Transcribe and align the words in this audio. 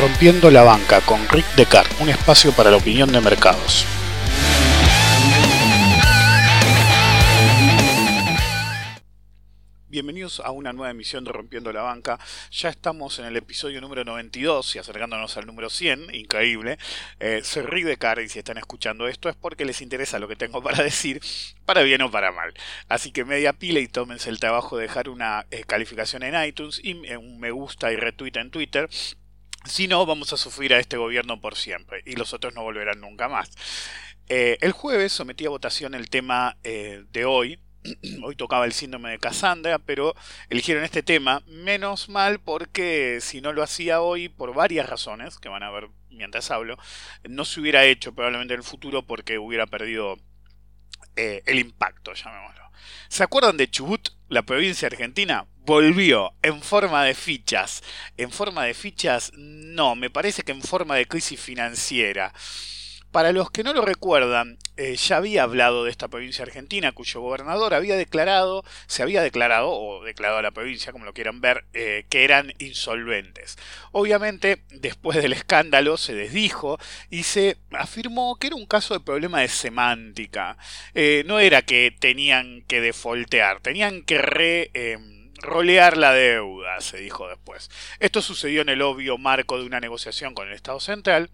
Rompiendo 0.00 0.50
la 0.50 0.62
banca 0.62 1.00
con 1.00 1.28
Rick 1.28 1.54
Descartes, 1.56 2.00
un 2.00 2.08
espacio 2.08 2.52
para 2.52 2.70
la 2.70 2.76
opinión 2.78 3.12
de 3.12 3.20
mercados. 3.20 3.86
A 10.42 10.50
una 10.52 10.72
nueva 10.72 10.90
emisión 10.90 11.22
de 11.22 11.32
Rompiendo 11.32 11.70
la 11.70 11.82
Banca. 11.82 12.18
Ya 12.50 12.70
estamos 12.70 13.18
en 13.18 13.26
el 13.26 13.36
episodio 13.36 13.78
número 13.82 14.04
92 14.04 14.76
y 14.76 14.78
acercándonos 14.78 15.36
al 15.36 15.44
número 15.44 15.68
100, 15.68 16.14
increíble. 16.14 16.78
Eh, 17.20 17.42
soy 17.44 17.62
Rick 17.64 17.84
Descartes 17.84 18.24
y 18.24 18.28
si 18.30 18.38
están 18.38 18.56
escuchando 18.56 19.06
esto 19.06 19.28
es 19.28 19.36
porque 19.36 19.66
les 19.66 19.82
interesa 19.82 20.18
lo 20.18 20.26
que 20.26 20.36
tengo 20.36 20.62
para 20.62 20.82
decir, 20.82 21.20
para 21.66 21.82
bien 21.82 22.00
o 22.00 22.10
para 22.10 22.32
mal. 22.32 22.54
Así 22.88 23.12
que 23.12 23.26
media 23.26 23.52
pila 23.52 23.80
y 23.80 23.86
tómense 23.86 24.30
el 24.30 24.40
trabajo 24.40 24.78
de 24.78 24.84
dejar 24.84 25.10
una 25.10 25.44
eh, 25.50 25.64
calificación 25.64 26.22
en 26.22 26.42
iTunes 26.42 26.80
y 26.82 26.94
un 27.16 27.38
me 27.38 27.50
gusta 27.50 27.92
y 27.92 27.96
retweet 27.96 28.36
en 28.36 28.50
Twitter 28.50 28.88
si 29.64 29.88
no, 29.88 30.04
vamos 30.04 30.32
a 30.32 30.36
sufrir 30.36 30.74
a 30.74 30.78
este 30.78 30.98
gobierno 30.98 31.40
por 31.40 31.56
siempre 31.56 32.02
y 32.04 32.16
los 32.16 32.34
otros 32.34 32.54
no 32.54 32.62
volverán 32.62 33.00
nunca 33.00 33.28
más. 33.28 33.50
Eh, 34.28 34.56
el 34.60 34.72
jueves 34.72 35.12
sometí 35.12 35.44
a 35.46 35.50
votación 35.50 35.94
el 35.94 36.08
tema 36.08 36.56
eh, 36.64 37.04
de 37.12 37.24
hoy. 37.24 37.58
Hoy 38.22 38.36
tocaba 38.36 38.64
el 38.64 38.72
síndrome 38.72 39.10
de 39.10 39.18
Cassandra, 39.18 39.78
pero 39.78 40.14
eligieron 40.48 40.84
este 40.84 41.02
tema. 41.02 41.42
Menos 41.46 42.08
mal 42.08 42.40
porque 42.40 43.18
si 43.20 43.40
no 43.40 43.52
lo 43.52 43.62
hacía 43.62 44.00
hoy, 44.00 44.28
por 44.28 44.54
varias 44.54 44.88
razones, 44.88 45.38
que 45.38 45.48
van 45.48 45.62
a 45.62 45.70
ver 45.70 45.88
mientras 46.10 46.50
hablo, 46.50 46.78
no 47.28 47.44
se 47.44 47.60
hubiera 47.60 47.84
hecho 47.84 48.14
probablemente 48.14 48.54
en 48.54 48.60
el 48.60 48.64
futuro 48.64 49.02
porque 49.02 49.38
hubiera 49.38 49.66
perdido 49.66 50.16
eh, 51.16 51.42
el 51.46 51.58
impacto, 51.58 52.14
llamémoslo. 52.14 52.64
¿Se 53.08 53.22
acuerdan 53.22 53.56
de 53.56 53.70
Chubut, 53.70 54.10
la 54.28 54.42
provincia 54.42 54.86
argentina? 54.86 55.46
Volvió 55.58 56.32
en 56.42 56.62
forma 56.62 57.04
de 57.04 57.14
fichas. 57.14 57.82
En 58.16 58.30
forma 58.30 58.64
de 58.64 58.74
fichas, 58.74 59.32
no, 59.34 59.94
me 59.94 60.10
parece 60.10 60.42
que 60.42 60.52
en 60.52 60.62
forma 60.62 60.96
de 60.96 61.06
crisis 61.06 61.40
financiera. 61.40 62.32
Para 63.14 63.30
los 63.30 63.48
que 63.48 63.62
no 63.62 63.72
lo 63.72 63.82
recuerdan, 63.82 64.58
eh, 64.76 64.96
ya 64.96 65.18
había 65.18 65.44
hablado 65.44 65.84
de 65.84 65.92
esta 65.92 66.08
provincia 66.08 66.42
argentina, 66.42 66.90
cuyo 66.90 67.20
gobernador 67.20 67.72
había 67.72 67.94
declarado, 67.94 68.64
se 68.88 69.04
había 69.04 69.22
declarado, 69.22 69.70
o 69.70 70.02
declarado 70.02 70.40
a 70.40 70.42
la 70.42 70.50
provincia, 70.50 70.90
como 70.90 71.04
lo 71.04 71.14
quieran 71.14 71.40
ver, 71.40 71.64
eh, 71.74 72.06
que 72.08 72.24
eran 72.24 72.52
insolventes. 72.58 73.56
Obviamente, 73.92 74.64
después 74.70 75.22
del 75.22 75.32
escándalo, 75.32 75.96
se 75.96 76.16
desdijo 76.16 76.80
y 77.08 77.22
se 77.22 77.56
afirmó 77.70 78.34
que 78.34 78.48
era 78.48 78.56
un 78.56 78.66
caso 78.66 78.94
de 78.94 79.04
problema 79.04 79.42
de 79.42 79.48
semántica. 79.48 80.58
Eh, 80.92 81.22
no 81.24 81.38
era 81.38 81.62
que 81.62 81.96
tenían 81.96 82.62
que 82.62 82.80
defoltear, 82.80 83.60
tenían 83.60 84.02
que 84.02 84.18
re 84.18 84.72
rolear 85.36 85.98
la 85.98 86.12
deuda, 86.12 86.80
se 86.80 86.98
dijo 86.98 87.28
después. 87.28 87.70
Esto 88.00 88.20
sucedió 88.22 88.62
en 88.62 88.70
el 88.70 88.82
obvio 88.82 89.18
marco 89.18 89.56
de 89.56 89.66
una 89.66 89.78
negociación 89.78 90.34
con 90.34 90.48
el 90.48 90.54
Estado 90.54 90.80
Central 90.80 91.30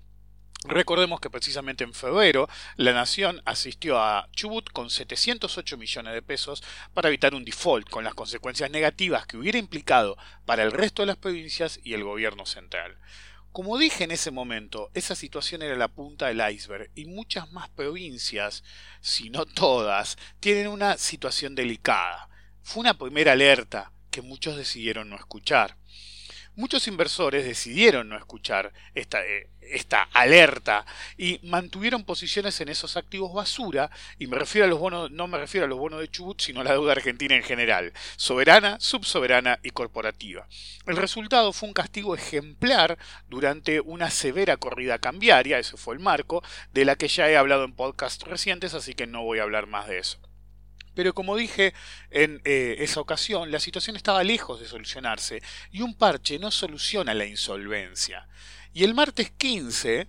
Recordemos 0.64 1.20
que 1.20 1.30
precisamente 1.30 1.84
en 1.84 1.94
febrero 1.94 2.46
la 2.76 2.92
nación 2.92 3.40
asistió 3.46 3.98
a 3.98 4.28
Chubut 4.32 4.70
con 4.70 4.90
708 4.90 5.78
millones 5.78 6.12
de 6.12 6.20
pesos 6.20 6.62
para 6.92 7.08
evitar 7.08 7.34
un 7.34 7.46
default 7.46 7.88
con 7.88 8.04
las 8.04 8.12
consecuencias 8.12 8.70
negativas 8.70 9.26
que 9.26 9.38
hubiera 9.38 9.58
implicado 9.58 10.18
para 10.44 10.62
el 10.62 10.70
resto 10.70 11.00
de 11.00 11.06
las 11.06 11.16
provincias 11.16 11.80
y 11.82 11.94
el 11.94 12.04
gobierno 12.04 12.44
central. 12.44 12.98
Como 13.52 13.78
dije 13.78 14.04
en 14.04 14.10
ese 14.10 14.30
momento, 14.30 14.90
esa 14.92 15.14
situación 15.14 15.62
era 15.62 15.76
la 15.76 15.88
punta 15.88 16.26
del 16.26 16.42
iceberg 16.52 16.90
y 16.94 17.06
muchas 17.06 17.50
más 17.50 17.70
provincias, 17.70 18.62
si 19.00 19.30
no 19.30 19.46
todas, 19.46 20.18
tienen 20.40 20.68
una 20.68 20.98
situación 20.98 21.54
delicada. 21.54 22.28
Fue 22.62 22.82
una 22.82 22.94
primera 22.94 23.32
alerta 23.32 23.92
que 24.10 24.20
muchos 24.20 24.56
decidieron 24.56 25.08
no 25.08 25.16
escuchar. 25.16 25.78
Muchos 26.60 26.88
inversores 26.88 27.46
decidieron 27.46 28.10
no 28.10 28.18
escuchar 28.18 28.74
esta, 28.94 29.24
eh, 29.24 29.48
esta 29.62 30.02
alerta 30.12 30.84
y 31.16 31.40
mantuvieron 31.42 32.04
posiciones 32.04 32.60
en 32.60 32.68
esos 32.68 32.98
activos 32.98 33.32
basura, 33.32 33.90
y 34.18 34.26
me 34.26 34.36
refiero 34.36 34.66
a 34.66 34.68
los 34.68 34.78
bonos, 34.78 35.10
no 35.10 35.26
me 35.26 35.38
refiero 35.38 35.64
a 35.64 35.68
los 35.70 35.78
bonos 35.78 36.00
de 36.00 36.10
Chubut, 36.10 36.38
sino 36.38 36.60
a 36.60 36.64
la 36.64 36.72
deuda 36.72 36.92
argentina 36.92 37.34
en 37.34 37.42
general, 37.42 37.94
soberana, 38.16 38.78
subsoberana 38.78 39.58
y 39.62 39.70
corporativa. 39.70 40.46
El 40.84 40.98
resultado 40.98 41.54
fue 41.54 41.70
un 41.70 41.72
castigo 41.72 42.14
ejemplar 42.14 42.98
durante 43.30 43.80
una 43.80 44.10
severa 44.10 44.58
corrida 44.58 44.98
cambiaria, 44.98 45.58
ese 45.58 45.78
fue 45.78 45.94
el 45.94 46.00
marco, 46.00 46.42
de 46.74 46.84
la 46.84 46.94
que 46.94 47.08
ya 47.08 47.30
he 47.30 47.38
hablado 47.38 47.64
en 47.64 47.72
podcasts 47.72 48.26
recientes, 48.26 48.74
así 48.74 48.92
que 48.92 49.06
no 49.06 49.22
voy 49.22 49.38
a 49.38 49.44
hablar 49.44 49.66
más 49.66 49.88
de 49.88 49.96
eso. 49.96 50.18
Pero 50.94 51.14
como 51.14 51.36
dije 51.36 51.74
en 52.10 52.40
eh, 52.44 52.76
esa 52.80 53.00
ocasión, 53.00 53.50
la 53.50 53.60
situación 53.60 53.96
estaba 53.96 54.24
lejos 54.24 54.60
de 54.60 54.66
solucionarse 54.66 55.42
y 55.70 55.82
un 55.82 55.94
parche 55.94 56.38
no 56.38 56.50
soluciona 56.50 57.14
la 57.14 57.26
insolvencia. 57.26 58.28
Y 58.72 58.84
el 58.84 58.94
martes 58.94 59.30
15, 59.30 60.00
es 60.00 60.08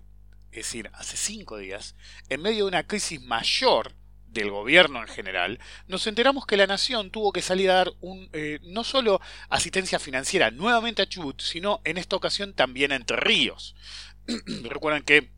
decir, 0.51 0.89
hace 0.93 1.17
cinco 1.17 1.57
días, 1.57 1.95
en 2.29 2.41
medio 2.41 2.65
de 2.65 2.69
una 2.69 2.87
crisis 2.87 3.21
mayor 3.21 3.95
del 4.27 4.49
gobierno 4.49 5.01
en 5.01 5.07
general, 5.07 5.59
nos 5.87 6.07
enteramos 6.07 6.45
que 6.45 6.57
la 6.57 6.67
nación 6.67 7.11
tuvo 7.11 7.33
que 7.33 7.41
salir 7.41 7.69
a 7.69 7.75
dar 7.75 7.91
un, 7.99 8.29
eh, 8.33 8.59
no 8.63 8.83
solo 8.83 9.19
asistencia 9.49 9.99
financiera 9.99 10.51
nuevamente 10.51 11.01
a 11.01 11.05
Chubut, 11.05 11.41
sino 11.41 11.81
en 11.83 11.97
esta 11.97 12.15
ocasión 12.15 12.53
también 12.53 12.91
a 12.91 12.95
Entre 12.95 13.17
Ríos. 13.17 13.75
Recuerden 14.63 15.03
que 15.03 15.31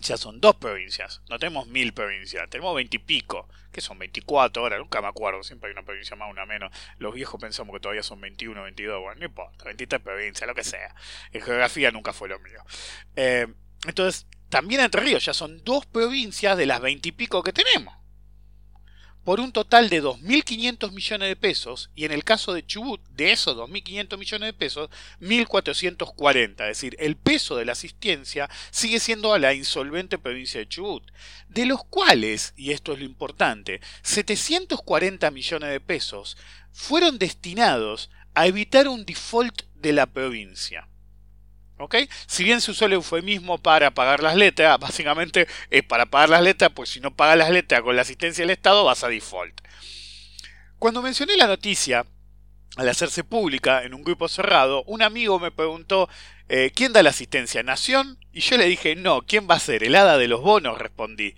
ya 0.00 0.16
son 0.16 0.40
dos 0.40 0.56
provincias, 0.56 1.22
no 1.28 1.38
tenemos 1.38 1.66
mil 1.68 1.92
provincias, 1.92 2.48
tenemos 2.50 2.74
veintipico, 2.74 3.48
que 3.72 3.80
son 3.80 3.98
veinticuatro 3.98 4.62
ahora, 4.62 4.78
nunca 4.78 5.00
me 5.00 5.08
acuerdo, 5.08 5.42
siempre 5.42 5.68
hay 5.68 5.72
una 5.72 5.82
provincia 5.82 6.16
más, 6.16 6.30
una 6.30 6.46
menos. 6.46 6.72
Los 6.98 7.14
viejos 7.14 7.40
pensamos 7.40 7.74
que 7.74 7.80
todavía 7.80 8.02
son 8.02 8.20
veintiuno, 8.20 8.64
veintidós, 8.64 9.00
bueno, 9.00 9.18
no 9.20 9.26
importa, 9.26 9.64
veintitrés 9.64 10.00
provincias, 10.02 10.46
lo 10.46 10.54
que 10.54 10.64
sea. 10.64 10.94
En 11.32 11.42
geografía 11.42 11.90
nunca 11.90 12.12
fue 12.12 12.28
lo 12.28 12.38
mío. 12.38 12.62
Eh, 13.16 13.46
entonces, 13.86 14.26
también 14.48 14.80
Entre 14.80 15.00
Ríos 15.00 15.24
ya 15.24 15.34
son 15.34 15.62
dos 15.64 15.86
provincias 15.86 16.56
de 16.56 16.66
las 16.66 16.80
veintipico 16.80 17.42
que 17.42 17.52
tenemos 17.52 17.94
por 19.24 19.40
un 19.40 19.52
total 19.52 19.88
de 19.88 20.02
2.500 20.02 20.92
millones 20.92 21.28
de 21.28 21.36
pesos 21.36 21.90
y 21.94 22.04
en 22.04 22.12
el 22.12 22.24
caso 22.24 22.52
de 22.52 22.64
Chubut, 22.64 23.00
de 23.16 23.32
esos 23.32 23.56
2.500 23.56 24.18
millones 24.18 24.46
de 24.46 24.52
pesos, 24.52 24.90
1.440. 25.20 26.50
Es 26.50 26.56
decir, 26.56 26.96
el 26.98 27.16
peso 27.16 27.56
de 27.56 27.64
la 27.64 27.72
asistencia 27.72 28.50
sigue 28.70 29.00
siendo 29.00 29.32
a 29.32 29.38
la 29.38 29.54
insolvente 29.54 30.18
provincia 30.18 30.60
de 30.60 30.68
Chubut, 30.68 31.10
de 31.48 31.66
los 31.66 31.82
cuales, 31.84 32.52
y 32.56 32.72
esto 32.72 32.92
es 32.92 32.98
lo 32.98 33.04
importante, 33.04 33.80
740 34.02 35.30
millones 35.30 35.70
de 35.70 35.80
pesos 35.80 36.36
fueron 36.72 37.18
destinados 37.18 38.10
a 38.34 38.46
evitar 38.46 38.88
un 38.88 39.04
default 39.04 39.62
de 39.76 39.92
la 39.92 40.06
provincia. 40.06 40.88
Si 42.26 42.44
bien 42.44 42.60
se 42.60 42.70
usó 42.70 42.86
el 42.86 42.94
eufemismo 42.94 43.58
para 43.58 43.92
pagar 43.92 44.22
las 44.22 44.36
letras, 44.36 44.78
básicamente 44.80 45.46
es 45.70 45.82
para 45.82 46.06
pagar 46.06 46.30
las 46.30 46.42
letras, 46.42 46.70
pues 46.74 46.90
si 46.90 47.00
no 47.00 47.14
pagas 47.14 47.38
las 47.38 47.50
letras 47.50 47.82
con 47.82 47.96
la 47.96 48.02
asistencia 48.02 48.42
del 48.42 48.50
Estado 48.50 48.84
vas 48.84 49.04
a 49.04 49.08
default. 49.08 49.60
Cuando 50.78 51.02
mencioné 51.02 51.36
la 51.36 51.46
noticia, 51.46 52.06
al 52.76 52.88
hacerse 52.88 53.24
pública 53.24 53.84
en 53.84 53.94
un 53.94 54.02
grupo 54.02 54.28
cerrado, 54.28 54.82
un 54.84 55.02
amigo 55.02 55.38
me 55.38 55.52
preguntó 55.52 56.08
eh, 56.48 56.72
¿quién 56.74 56.92
da 56.92 57.02
la 57.02 57.10
asistencia? 57.10 57.62
¿Nación? 57.62 58.18
Y 58.32 58.40
yo 58.40 58.56
le 58.56 58.66
dije 58.66 58.96
no, 58.96 59.22
¿quién 59.22 59.48
va 59.48 59.54
a 59.54 59.60
ser? 59.60 59.84
¿El 59.84 59.94
hada 59.94 60.18
de 60.18 60.28
los 60.28 60.42
bonos? 60.42 60.78
respondí. 60.78 61.34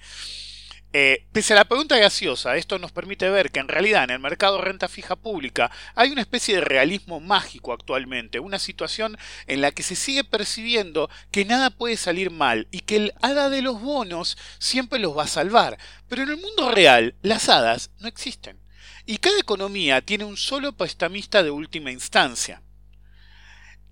Eh, 0.98 1.26
pese 1.30 1.52
a 1.52 1.56
la 1.56 1.66
pregunta 1.66 1.98
gaseosa, 1.98 2.56
esto 2.56 2.78
nos 2.78 2.90
permite 2.90 3.28
ver 3.28 3.50
que 3.50 3.60
en 3.60 3.68
realidad 3.68 4.04
en 4.04 4.12
el 4.12 4.18
mercado 4.18 4.62
renta 4.62 4.88
fija 4.88 5.14
pública 5.14 5.70
hay 5.94 6.10
una 6.10 6.22
especie 6.22 6.54
de 6.54 6.62
realismo 6.62 7.20
mágico 7.20 7.74
actualmente, 7.74 8.40
una 8.40 8.58
situación 8.58 9.18
en 9.46 9.60
la 9.60 9.72
que 9.72 9.82
se 9.82 9.94
sigue 9.94 10.24
percibiendo 10.24 11.10
que 11.31 11.44
nada 11.44 11.69
puede 11.69 11.98
salir 11.98 12.31
mal 12.31 12.66
y 12.70 12.81
que 12.81 12.96
el 12.96 13.12
hada 13.20 13.50
de 13.50 13.60
los 13.60 13.78
bonos 13.82 14.38
siempre 14.58 14.98
los 14.98 15.14
va 15.14 15.25
a 15.25 15.26
salvar. 15.26 15.76
Pero 16.08 16.22
en 16.22 16.31
el 16.31 16.38
mundo 16.38 16.70
real, 16.70 17.14
las 17.20 17.50
hadas 17.50 17.90
no 17.99 18.08
existen. 18.08 18.58
Y 19.04 19.19
cada 19.19 19.38
economía 19.38 20.00
tiene 20.00 20.25
un 20.25 20.38
solo 20.38 20.78
prestamista 20.78 21.42
de 21.42 21.50
última 21.50 21.92
instancia. 21.92 22.62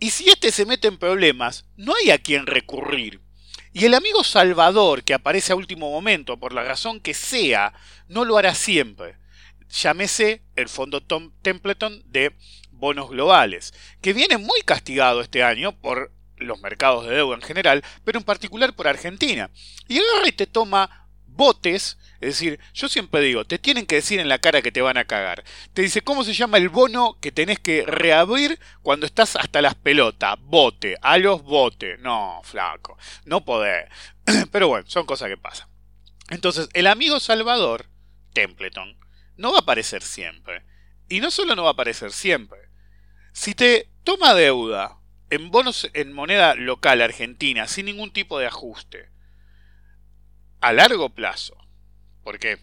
Y 0.00 0.08
si 0.08 0.30
éste 0.30 0.50
se 0.52 0.64
mete 0.64 0.88
en 0.88 0.96
problemas, 0.96 1.66
no 1.76 1.92
hay 1.96 2.12
a 2.12 2.18
quien 2.18 2.46
recurrir. 2.46 3.23
Y 3.76 3.86
el 3.86 3.94
amigo 3.94 4.22
Salvador, 4.22 5.02
que 5.02 5.14
aparece 5.14 5.52
a 5.52 5.56
último 5.56 5.90
momento, 5.90 6.38
por 6.38 6.52
la 6.52 6.62
razón 6.62 7.00
que 7.00 7.12
sea, 7.12 7.74
no 8.06 8.24
lo 8.24 8.38
hará 8.38 8.54
siempre. 8.54 9.16
Llámese 9.68 10.42
el 10.54 10.68
Fondo 10.68 11.00
Tom 11.00 11.32
Templeton 11.42 12.04
de 12.06 12.36
bonos 12.70 13.10
globales, 13.10 13.74
que 14.00 14.12
viene 14.12 14.38
muy 14.38 14.60
castigado 14.60 15.20
este 15.20 15.42
año 15.42 15.72
por 15.72 16.12
los 16.36 16.60
mercados 16.60 17.04
de 17.04 17.16
deuda 17.16 17.34
en 17.34 17.42
general, 17.42 17.82
pero 18.04 18.20
en 18.20 18.24
particular 18.24 18.76
por 18.76 18.86
Argentina. 18.86 19.50
Y 19.88 19.98
y 19.98 20.32
te 20.32 20.46
toma 20.46 21.08
botes, 21.26 21.98
es 22.24 22.38
decir, 22.38 22.58
yo 22.72 22.88
siempre 22.88 23.20
digo, 23.20 23.44
te 23.44 23.58
tienen 23.58 23.84
que 23.84 23.96
decir 23.96 24.18
en 24.18 24.30
la 24.30 24.38
cara 24.38 24.62
que 24.62 24.72
te 24.72 24.80
van 24.80 24.96
a 24.96 25.04
cagar. 25.04 25.44
Te 25.74 25.82
dice, 25.82 26.00
¿cómo 26.00 26.24
se 26.24 26.32
llama 26.32 26.56
el 26.56 26.70
bono 26.70 27.18
que 27.20 27.32
tenés 27.32 27.58
que 27.58 27.84
reabrir 27.84 28.58
cuando 28.80 29.04
estás 29.04 29.36
hasta 29.36 29.60
las 29.60 29.74
pelotas? 29.74 30.38
Bote, 30.40 30.96
a 31.02 31.18
los 31.18 31.42
botes. 31.42 32.00
No, 32.00 32.40
flaco, 32.42 32.96
no 33.26 33.44
podés. 33.44 33.90
Pero 34.50 34.68
bueno, 34.68 34.86
son 34.88 35.04
cosas 35.04 35.28
que 35.28 35.36
pasan. 35.36 35.68
Entonces, 36.30 36.70
el 36.72 36.86
amigo 36.86 37.20
Salvador, 37.20 37.90
Templeton, 38.32 38.98
no 39.36 39.52
va 39.52 39.58
a 39.58 39.62
aparecer 39.62 40.02
siempre. 40.02 40.64
Y 41.10 41.20
no 41.20 41.30
solo 41.30 41.54
no 41.54 41.64
va 41.64 41.70
a 41.70 41.72
aparecer 41.72 42.10
siempre. 42.10 42.70
Si 43.32 43.54
te 43.54 43.90
toma 44.02 44.32
deuda 44.32 44.96
en 45.28 45.50
bonos 45.50 45.90
en 45.92 46.12
moneda 46.12 46.54
local 46.54 47.02
argentina 47.02 47.68
sin 47.68 47.84
ningún 47.84 48.12
tipo 48.12 48.38
de 48.38 48.46
ajuste 48.46 49.10
a 50.62 50.72
largo 50.72 51.10
plazo, 51.10 51.63
porque 52.24 52.58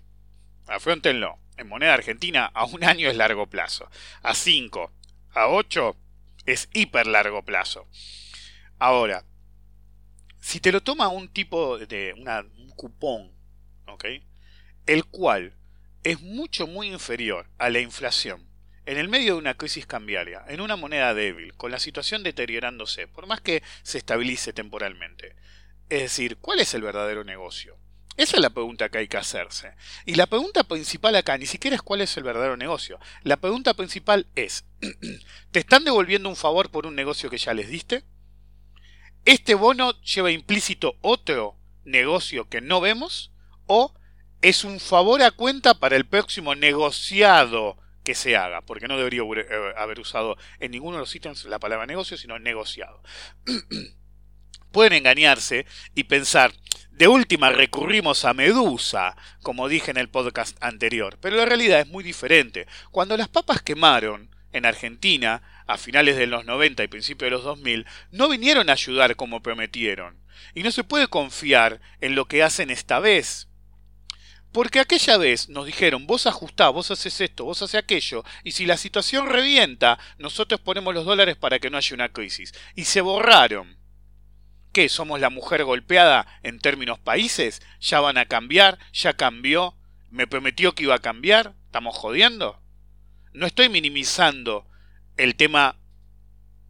afrontenlo, 0.67 1.39
en 1.57 1.69
moneda 1.69 1.93
argentina 1.93 2.45
a 2.47 2.65
un 2.65 2.83
año 2.83 3.09
es 3.09 3.15
largo 3.15 3.47
plazo, 3.47 3.89
a 4.23 4.33
cinco, 4.33 4.91
a 5.33 5.47
ocho 5.47 5.95
es 6.45 6.69
hiper 6.73 7.07
largo 7.07 7.45
plazo. 7.45 7.87
Ahora, 8.79 9.23
si 10.39 10.59
te 10.59 10.71
lo 10.71 10.81
toma 10.81 11.07
un 11.07 11.29
tipo 11.29 11.77
de 11.77 12.13
un 12.17 12.69
cupón. 12.71 13.31
El 14.87 15.05
cual 15.05 15.53
es 16.03 16.21
mucho 16.21 16.65
muy 16.65 16.87
inferior 16.87 17.47
a 17.59 17.69
la 17.69 17.79
inflación 17.79 18.47
en 18.85 18.97
el 18.97 19.09
medio 19.09 19.33
de 19.33 19.39
una 19.39 19.53
crisis 19.53 19.85
cambiaria, 19.85 20.43
en 20.47 20.59
una 20.59 20.75
moneda 20.75 21.13
débil, 21.13 21.53
con 21.53 21.71
la 21.71 21.77
situación 21.77 22.23
deteriorándose, 22.23 23.07
por 23.07 23.27
más 23.27 23.41
que 23.41 23.61
se 23.83 23.99
estabilice 23.99 24.53
temporalmente. 24.53 25.35
Es 25.89 26.01
decir, 26.01 26.37
¿cuál 26.37 26.59
es 26.59 26.73
el 26.73 26.81
verdadero 26.81 27.23
negocio? 27.23 27.77
Esa 28.17 28.35
es 28.37 28.41
la 28.41 28.49
pregunta 28.49 28.89
que 28.89 28.99
hay 28.99 29.07
que 29.07 29.17
hacerse. 29.17 29.73
Y 30.05 30.15
la 30.15 30.27
pregunta 30.27 30.63
principal 30.63 31.15
acá 31.15 31.37
ni 31.37 31.45
siquiera 31.45 31.75
es 31.75 31.81
cuál 31.81 32.01
es 32.01 32.15
el 32.17 32.23
verdadero 32.23 32.57
negocio. 32.57 32.99
La 33.23 33.37
pregunta 33.37 33.73
principal 33.73 34.27
es, 34.35 34.65
¿te 35.51 35.59
están 35.59 35.85
devolviendo 35.85 36.29
un 36.29 36.35
favor 36.35 36.69
por 36.69 36.85
un 36.85 36.95
negocio 36.95 37.29
que 37.29 37.37
ya 37.37 37.53
les 37.53 37.69
diste? 37.69 38.03
¿Este 39.25 39.55
bono 39.55 39.99
lleva 40.01 40.31
implícito 40.31 40.95
otro 41.01 41.55
negocio 41.85 42.49
que 42.49 42.59
no 42.61 42.81
vemos? 42.81 43.31
¿O 43.65 43.93
es 44.41 44.63
un 44.63 44.79
favor 44.79 45.21
a 45.21 45.31
cuenta 45.31 45.75
para 45.75 45.95
el 45.95 46.05
próximo 46.05 46.55
negociado 46.55 47.77
que 48.03 48.15
se 48.15 48.35
haga, 48.35 48.61
porque 48.61 48.87
no 48.87 48.97
debería 48.97 49.21
eh, 49.21 49.73
haber 49.77 49.99
usado 49.99 50.37
en 50.59 50.71
ninguno 50.71 50.97
de 50.97 51.01
los 51.01 51.15
ítems 51.15 51.45
la 51.45 51.59
palabra 51.59 51.85
negocio, 51.85 52.17
sino 52.17 52.39
negociado. 52.39 53.01
Pueden 54.71 54.93
engañarse 54.93 55.65
y 55.95 56.05
pensar, 56.05 56.53
de 56.91 57.07
última 57.07 57.49
recurrimos 57.49 58.25
a 58.25 58.33
Medusa, 58.33 59.15
como 59.41 59.67
dije 59.67 59.91
en 59.91 59.97
el 59.97 60.09
podcast 60.09 60.57
anterior, 60.61 61.17
pero 61.19 61.35
la 61.35 61.45
realidad 61.45 61.79
es 61.79 61.87
muy 61.87 62.03
diferente. 62.03 62.67
Cuando 62.91 63.17
las 63.17 63.27
papas 63.27 63.61
quemaron 63.61 64.29
en 64.53 64.65
Argentina, 64.65 65.41
a 65.67 65.77
finales 65.77 66.17
de 66.17 66.27
los 66.27 66.45
90 66.45 66.83
y 66.83 66.87
principios 66.87 67.27
de 67.27 67.35
los 67.37 67.43
2000, 67.43 67.85
no 68.11 68.29
vinieron 68.29 68.69
a 68.69 68.73
ayudar 68.73 69.15
como 69.15 69.41
prometieron. 69.41 70.17
Y 70.53 70.63
no 70.63 70.71
se 70.71 70.83
puede 70.83 71.07
confiar 71.07 71.81
en 72.01 72.15
lo 72.15 72.25
que 72.25 72.43
hacen 72.43 72.69
esta 72.69 72.99
vez, 72.99 73.47
porque 74.51 74.79
aquella 74.79 75.17
vez 75.17 75.49
nos 75.49 75.65
dijeron, 75.65 76.07
vos 76.07 76.27
ajustás, 76.27 76.73
vos 76.73 76.91
haces 76.91 77.21
esto, 77.21 77.45
vos 77.45 77.61
haces 77.61 77.79
aquello, 77.79 78.23
y 78.43 78.51
si 78.51 78.65
la 78.65 78.77
situación 78.77 79.27
revienta, 79.27 79.97
nosotros 80.17 80.59
ponemos 80.59 80.93
los 80.93 81.05
dólares 81.05 81.37
para 81.37 81.59
que 81.59 81.69
no 81.69 81.77
haya 81.77 81.95
una 81.95 82.09
crisis. 82.09 82.53
Y 82.75 82.83
se 82.85 83.01
borraron. 83.01 83.80
¿Qué? 84.71 84.87
¿Somos 84.87 85.19
la 85.19 85.29
mujer 85.29 85.65
golpeada 85.65 86.25
en 86.43 86.59
términos 86.59 86.97
países? 86.97 87.61
¿Ya 87.81 87.99
van 87.99 88.17
a 88.17 88.25
cambiar? 88.25 88.79
¿Ya 88.93 89.13
cambió? 89.13 89.75
¿Me 90.09 90.27
prometió 90.27 90.73
que 90.73 90.83
iba 90.83 90.95
a 90.95 90.99
cambiar? 90.99 91.55
¿Estamos 91.65 91.97
jodiendo? 91.97 92.61
No 93.33 93.45
estoy 93.45 93.67
minimizando 93.67 94.65
el 95.17 95.35
tema 95.35 95.75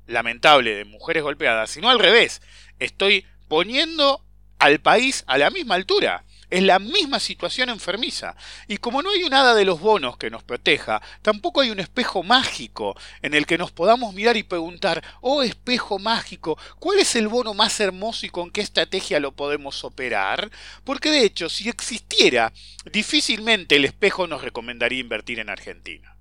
lamentable 0.08 0.76
de 0.76 0.86
mujeres 0.86 1.22
golpeadas, 1.22 1.70
sino 1.70 1.90
al 1.90 2.00
revés. 2.00 2.42
Estoy 2.80 3.26
poniendo 3.48 4.26
al 4.58 4.80
país 4.80 5.24
a 5.28 5.38
la 5.38 5.52
misma 5.52 5.76
altura. 5.76 6.24
Es 6.52 6.62
la 6.62 6.80
misma 6.80 7.22
situación 7.22 7.70
enfermiza. 7.70 8.36
Y 8.68 8.76
como 8.78 9.02
no 9.02 9.12
hay 9.12 9.22
nada 9.30 9.56
de 9.56 9.64
los 9.64 9.80
bonos 9.80 10.18
que 10.18 10.30
nos 10.30 10.44
proteja, 10.44 11.02
tampoco 11.22 11.62
hay 11.62 11.70
un 11.70 11.80
espejo 11.80 12.24
mágico 12.24 12.94
en 13.22 13.34
el 13.34 13.46
que 13.46 13.58
nos 13.58 13.72
podamos 13.72 14.14
mirar 14.14 14.36
y 14.36 14.44
preguntar, 14.44 15.02
oh 15.22 15.44
espejo 15.44 15.98
mágico, 15.98 16.58
¿cuál 16.78 17.00
es 17.00 17.16
el 17.16 17.30
bono 17.30 17.54
más 17.54 17.80
hermoso 17.80 18.26
y 18.26 18.30
con 18.30 18.52
qué 18.52 18.60
estrategia 18.60 19.22
lo 19.22 19.32
podemos 19.32 19.86
operar? 19.86 20.52
Porque 20.84 21.10
de 21.10 21.24
hecho, 21.24 21.48
si 21.48 21.70
existiera, 21.70 22.52
difícilmente 22.92 23.78
el 23.78 23.86
espejo 23.86 24.28
nos 24.28 24.42
recomendaría 24.42 25.00
invertir 25.00 25.40
en 25.40 25.50
Argentina. 25.50 26.18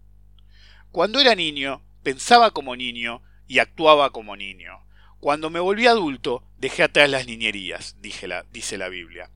Cuando 0.92 1.18
era 1.18 1.34
niño, 1.34 1.82
pensaba 2.04 2.52
como 2.52 2.76
niño 2.76 3.20
y 3.48 3.58
actuaba 3.58 4.10
como 4.10 4.36
niño. 4.36 4.86
Cuando 5.18 5.50
me 5.50 5.58
volví 5.58 5.88
adulto, 5.88 6.44
dejé 6.58 6.84
atrás 6.84 7.10
las 7.10 7.26
niñerías, 7.26 7.96
dice 8.00 8.78
la 8.78 8.88
Biblia. 8.88 9.28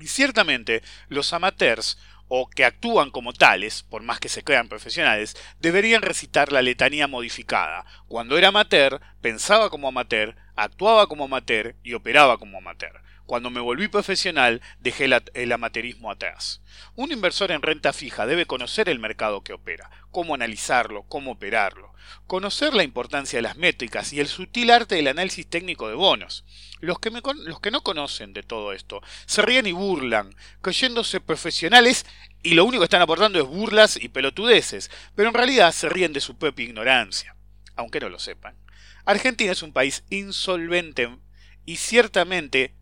Y 0.00 0.08
ciertamente 0.08 0.82
los 1.08 1.32
amateurs, 1.32 1.98
o 2.28 2.48
que 2.48 2.64
actúan 2.64 3.10
como 3.10 3.32
tales, 3.32 3.82
por 3.82 4.02
más 4.02 4.18
que 4.18 4.28
se 4.28 4.42
crean 4.42 4.68
profesionales, 4.68 5.36
deberían 5.60 6.02
recitar 6.02 6.52
la 6.52 6.62
letanía 6.62 7.06
modificada. 7.06 7.84
Cuando 8.08 8.36
era 8.36 8.48
amateur, 8.48 9.00
pensaba 9.20 9.70
como 9.70 9.88
amateur, 9.88 10.36
actuaba 10.56 11.06
como 11.06 11.24
amateur 11.24 11.76
y 11.82 11.94
operaba 11.94 12.38
como 12.38 12.58
amateur. 12.58 13.02
Cuando 13.26 13.50
me 13.50 13.60
volví 13.60 13.88
profesional, 13.88 14.62
dejé 14.78 15.08
el 15.34 15.52
amateurismo 15.52 16.12
atrás. 16.12 16.62
Un 16.94 17.10
inversor 17.10 17.50
en 17.50 17.60
renta 17.60 17.92
fija 17.92 18.24
debe 18.24 18.46
conocer 18.46 18.88
el 18.88 19.00
mercado 19.00 19.42
que 19.42 19.52
opera, 19.52 19.90
cómo 20.12 20.34
analizarlo, 20.34 21.02
cómo 21.08 21.32
operarlo, 21.32 21.92
conocer 22.28 22.72
la 22.72 22.84
importancia 22.84 23.38
de 23.38 23.42
las 23.42 23.56
métricas 23.56 24.12
y 24.12 24.20
el 24.20 24.28
sutil 24.28 24.70
arte 24.70 24.94
del 24.94 25.08
análisis 25.08 25.44
técnico 25.48 25.88
de 25.88 25.96
bonos. 25.96 26.44
Los 26.78 27.00
que, 27.00 27.10
los 27.10 27.60
que 27.60 27.72
no 27.72 27.82
conocen 27.82 28.32
de 28.32 28.44
todo 28.44 28.72
esto 28.72 29.02
se 29.26 29.42
ríen 29.42 29.66
y 29.66 29.72
burlan, 29.72 30.36
creyéndose 30.62 31.20
profesionales 31.20 32.06
y 32.44 32.54
lo 32.54 32.64
único 32.64 32.82
que 32.82 32.84
están 32.84 33.02
aportando 33.02 33.40
es 33.40 33.46
burlas 33.46 33.96
y 34.00 34.08
pelotudeces, 34.08 34.88
pero 35.16 35.30
en 35.30 35.34
realidad 35.34 35.72
se 35.72 35.88
ríen 35.88 36.12
de 36.12 36.20
su 36.20 36.38
propia 36.38 36.64
ignorancia, 36.64 37.34
aunque 37.74 37.98
no 37.98 38.08
lo 38.08 38.20
sepan. 38.20 38.54
Argentina 39.06 39.52
es 39.52 39.62
un 39.62 39.72
país 39.72 40.02
insolvente 40.10 41.08
y 41.64 41.76
ciertamente 41.76 42.74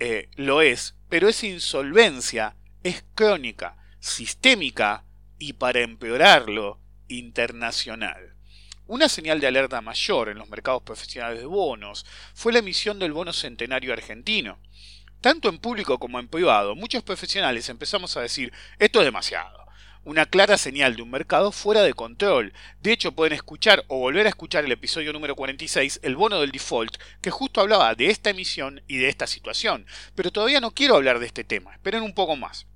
eh, 0.00 0.30
lo 0.36 0.62
es, 0.62 0.96
pero 1.10 1.28
esa 1.28 1.46
insolvencia 1.46 2.56
es 2.82 3.04
crónica, 3.14 3.76
sistémica 4.00 5.04
y 5.38 5.52
para 5.52 5.80
empeorarlo, 5.80 6.80
internacional. 7.06 8.34
Una 8.86 9.10
señal 9.10 9.40
de 9.40 9.46
alerta 9.46 9.82
mayor 9.82 10.30
en 10.30 10.38
los 10.38 10.48
mercados 10.48 10.82
profesionales 10.82 11.40
de 11.40 11.46
bonos 11.46 12.06
fue 12.32 12.54
la 12.54 12.60
emisión 12.60 12.98
del 12.98 13.12
bono 13.12 13.34
centenario 13.34 13.92
argentino. 13.92 14.58
Tanto 15.20 15.50
en 15.50 15.58
público 15.58 15.98
como 15.98 16.18
en 16.18 16.28
privado, 16.28 16.76
muchos 16.76 17.02
profesionales 17.02 17.68
empezamos 17.68 18.16
a 18.16 18.22
decir, 18.22 18.54
esto 18.78 19.00
es 19.00 19.04
demasiado 19.04 19.57
una 20.04 20.26
clara 20.26 20.58
señal 20.58 20.96
de 20.96 21.02
un 21.02 21.10
mercado 21.10 21.52
fuera 21.52 21.82
de 21.82 21.94
control. 21.94 22.52
De 22.80 22.92
hecho, 22.92 23.12
pueden 23.12 23.32
escuchar 23.32 23.84
o 23.88 23.98
volver 23.98 24.26
a 24.26 24.30
escuchar 24.30 24.64
el 24.64 24.72
episodio 24.72 25.12
número 25.12 25.36
46, 25.36 26.00
el 26.02 26.16
bono 26.16 26.40
del 26.40 26.52
default, 26.52 26.96
que 27.20 27.30
justo 27.30 27.60
hablaba 27.60 27.94
de 27.94 28.10
esta 28.10 28.30
emisión 28.30 28.82
y 28.86 28.96
de 28.96 29.08
esta 29.08 29.26
situación. 29.26 29.86
Pero 30.14 30.30
todavía 30.30 30.60
no 30.60 30.72
quiero 30.72 30.96
hablar 30.96 31.18
de 31.18 31.26
este 31.26 31.44
tema, 31.44 31.72
esperen 31.74 32.02
un 32.02 32.14
poco 32.14 32.36
más. 32.36 32.66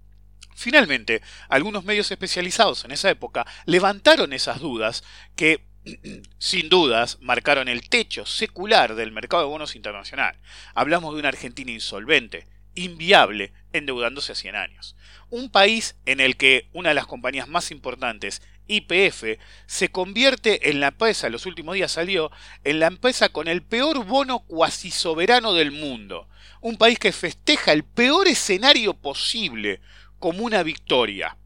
Finalmente, 0.55 1.23
algunos 1.49 1.85
medios 1.85 2.11
especializados 2.11 2.85
en 2.85 2.93
esa 2.93 3.11
época 3.11 3.47
levantaron 3.64 4.33
esas 4.33 4.61
dudas 4.61 5.02
que 5.35 5.64
sin 6.38 6.69
dudas, 6.69 7.19
marcaron 7.21 7.69
el 7.69 7.88
techo 7.88 8.26
secular 8.26 8.95
del 8.95 9.12
mercado 9.12 9.43
de 9.43 9.49
bonos 9.49 9.75
internacional. 9.76 10.38
Hablamos 10.75 11.14
de 11.14 11.21
una 11.21 11.29
Argentina 11.29 11.71
insolvente, 11.71 12.47
inviable, 12.75 13.52
endeudándose 13.73 14.33
a 14.33 14.37
100 14.37 14.57
años. 14.57 14.97
Un 15.33 15.49
país 15.49 15.97
en 16.05 16.21
el 16.21 16.37
que 16.37 16.69
una 16.75 16.91
de 16.91 16.95
las 16.95 17.07
compañías 17.07 17.49
más 17.49 17.71
importantes, 17.71 18.43
IPF, 18.67 19.39
se 19.65 19.89
convierte 19.89 20.69
en 20.69 20.79
la 20.79 20.89
empresa, 20.89 21.31
los 21.31 21.47
últimos 21.47 21.75
días 21.75 21.91
salió, 21.91 22.31
en 22.65 22.81
la 22.81 22.89
empresa 22.89 23.31
con 23.31 23.49
el 23.49 23.62
peor 23.62 24.05
bono 24.05 24.41
cuasi 24.41 24.91
soberano 24.91 25.55
del 25.55 25.71
mundo. 25.71 26.29
Un 26.61 26.77
país 26.77 26.99
que 26.99 27.12
festeja 27.12 27.73
el 27.73 27.83
peor 27.83 28.29
escenario 28.29 28.93
posible 28.93 29.81
como 30.19 30.45
una 30.45 30.62
victoria. 30.62 31.39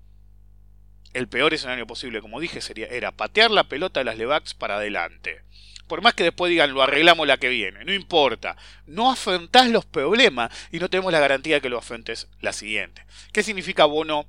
El 1.16 1.28
peor 1.28 1.54
escenario 1.54 1.86
posible, 1.86 2.20
como 2.20 2.40
dije, 2.40 2.60
sería, 2.60 2.88
era 2.88 3.10
patear 3.10 3.50
la 3.50 3.64
pelota 3.64 4.00
de 4.00 4.04
las 4.04 4.18
Levax 4.18 4.52
para 4.52 4.76
adelante 4.76 5.46
por 5.86 6.02
más 6.02 6.14
que 6.14 6.24
después 6.24 6.50
digan 6.50 6.74
lo 6.74 6.82
arreglamos 6.82 7.26
la 7.26 7.36
que 7.36 7.48
viene, 7.48 7.84
no 7.84 7.92
importa, 7.92 8.56
no 8.86 9.10
afrontás 9.10 9.68
los 9.68 9.84
problemas 9.84 10.50
y 10.72 10.78
no 10.78 10.90
tenemos 10.90 11.12
la 11.12 11.20
garantía 11.20 11.56
de 11.56 11.60
que 11.60 11.68
lo 11.68 11.78
afrontes 11.78 12.28
la 12.40 12.52
siguiente. 12.52 13.04
¿Qué 13.32 13.42
significa 13.42 13.84
bono 13.84 14.26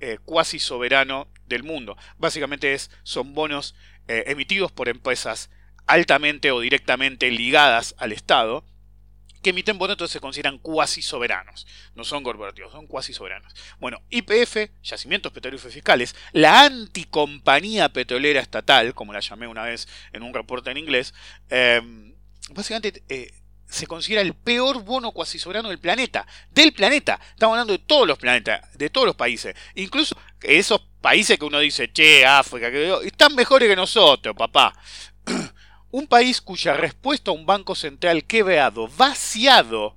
eh, 0.00 0.18
cuasi 0.24 0.58
soberano 0.58 1.28
del 1.46 1.62
mundo? 1.62 1.96
Básicamente 2.18 2.74
es, 2.74 2.90
son 3.02 3.34
bonos 3.34 3.74
eh, 4.08 4.24
emitidos 4.26 4.72
por 4.72 4.88
empresas 4.88 5.50
altamente 5.86 6.50
o 6.50 6.60
directamente 6.60 7.30
ligadas 7.30 7.94
al 7.98 8.12
Estado, 8.12 8.64
que 9.46 9.50
emiten 9.50 9.78
bonos, 9.78 9.94
entonces 9.94 10.14
se 10.14 10.18
consideran 10.18 10.58
cuasi 10.58 11.02
soberanos. 11.02 11.68
No 11.94 12.02
son 12.02 12.24
corporativos, 12.24 12.72
son 12.72 12.88
cuasi 12.88 13.12
soberanos. 13.12 13.54
Bueno, 13.78 14.02
IPF, 14.10 14.56
Yacimientos 14.82 15.30
Petrolíferos 15.30 15.72
Fiscales, 15.72 16.16
la 16.32 16.64
anticompañía 16.64 17.88
petrolera 17.90 18.40
estatal, 18.40 18.92
como 18.92 19.12
la 19.12 19.20
llamé 19.20 19.46
una 19.46 19.62
vez 19.62 19.86
en 20.12 20.24
un 20.24 20.34
reporte 20.34 20.72
en 20.72 20.78
inglés, 20.78 21.14
eh, 21.48 21.80
básicamente 22.50 23.04
eh, 23.08 23.30
se 23.68 23.86
considera 23.86 24.20
el 24.20 24.34
peor 24.34 24.82
bono 24.82 25.12
cuasi 25.12 25.38
soberano 25.38 25.68
del 25.68 25.78
planeta. 25.78 26.26
Del 26.50 26.72
planeta. 26.72 27.20
Estamos 27.30 27.54
hablando 27.54 27.72
de 27.72 27.78
todos 27.78 28.08
los 28.08 28.18
planetas, 28.18 28.76
de 28.76 28.90
todos 28.90 29.06
los 29.06 29.14
países. 29.14 29.54
Incluso 29.76 30.16
esos 30.42 30.80
países 31.00 31.38
que 31.38 31.44
uno 31.44 31.60
dice, 31.60 31.92
che, 31.92 32.26
África, 32.26 32.68
que 32.72 32.98
están 33.04 33.36
mejores 33.36 33.68
que 33.68 33.76
nosotros, 33.76 34.34
papá. 34.34 34.74
un 35.96 36.08
país 36.08 36.42
cuya 36.42 36.74
respuesta 36.74 37.30
a 37.30 37.34
un 37.34 37.46
banco 37.46 37.74
central 37.74 38.24
quebrado, 38.24 38.86
vaciado, 38.86 39.96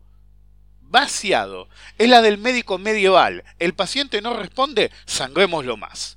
vaciado, 0.80 1.68
es 1.98 2.08
la 2.08 2.22
del 2.22 2.38
médico 2.38 2.78
medieval. 2.78 3.44
El 3.60 3.74
paciente 3.74 4.22
no 4.22 4.34
responde, 4.34 4.92
sangrémoslo 5.06 5.76
más. 5.76 6.16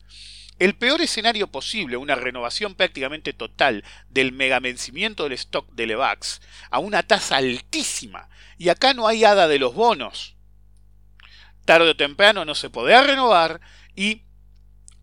El 0.61 0.77
peor 0.77 1.01
escenario 1.01 1.49
posible, 1.49 1.97
una 1.97 2.15
renovación 2.15 2.77
prácticamente 2.77 3.33
total 3.33 3.83
del 4.09 4.31
megavencimiento 4.31 5.25
del 5.25 5.33
stock 5.33 5.69
de 5.73 5.89
Levax 5.89 6.43
a 6.71 6.79
una 6.79 7.03
tasa 7.03 7.39
altísima. 7.39 8.29
Y 8.59 8.69
acá 8.69 8.95
no 8.95 9.09
hay 9.09 9.25
hada 9.25 9.49
de 9.49 9.59
los 9.59 9.75
bonos. 9.75 10.37
Tarde 11.65 11.91
o 11.91 11.97
temprano 11.97 12.45
no 12.45 12.55
se 12.55 12.71
podrá 12.71 13.03
renovar 13.03 13.61
y 13.97 14.23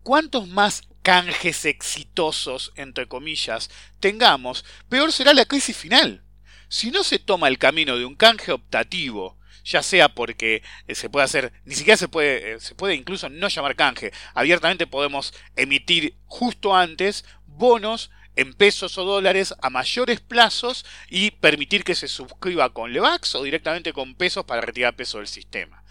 cuantos 0.02 0.48
más 0.48 0.84
canjes 1.10 1.64
exitosos, 1.64 2.70
entre 2.76 3.08
comillas, 3.08 3.68
tengamos, 3.98 4.64
peor 4.88 5.10
será 5.10 5.34
la 5.34 5.44
crisis 5.44 5.76
final. 5.76 6.22
Si 6.68 6.92
no 6.92 7.02
se 7.02 7.18
toma 7.18 7.48
el 7.48 7.58
camino 7.58 7.98
de 7.98 8.04
un 8.04 8.14
canje 8.14 8.52
optativo, 8.52 9.36
ya 9.64 9.82
sea 9.82 10.14
porque 10.14 10.62
eh, 10.86 10.94
se 10.94 11.10
puede 11.10 11.24
hacer, 11.24 11.52
ni 11.64 11.74
siquiera 11.74 11.96
se 11.96 12.06
puede, 12.06 12.52
eh, 12.52 12.60
se 12.60 12.76
puede 12.76 12.94
incluso 12.94 13.28
no 13.28 13.48
llamar 13.48 13.74
canje, 13.74 14.12
abiertamente 14.34 14.86
podemos 14.86 15.34
emitir 15.56 16.14
justo 16.26 16.76
antes 16.76 17.24
bonos 17.44 18.12
en 18.36 18.54
pesos 18.54 18.96
o 18.96 19.02
dólares 19.02 19.52
a 19.62 19.68
mayores 19.68 20.20
plazos 20.20 20.86
y 21.08 21.32
permitir 21.32 21.82
que 21.82 21.96
se 21.96 22.06
suscriba 22.06 22.72
con 22.72 22.92
Levax 22.92 23.34
o 23.34 23.42
directamente 23.42 23.92
con 23.92 24.14
pesos 24.14 24.44
para 24.44 24.60
retirar 24.60 24.94
peso 24.94 25.18
del 25.18 25.26
sistema. 25.26 25.82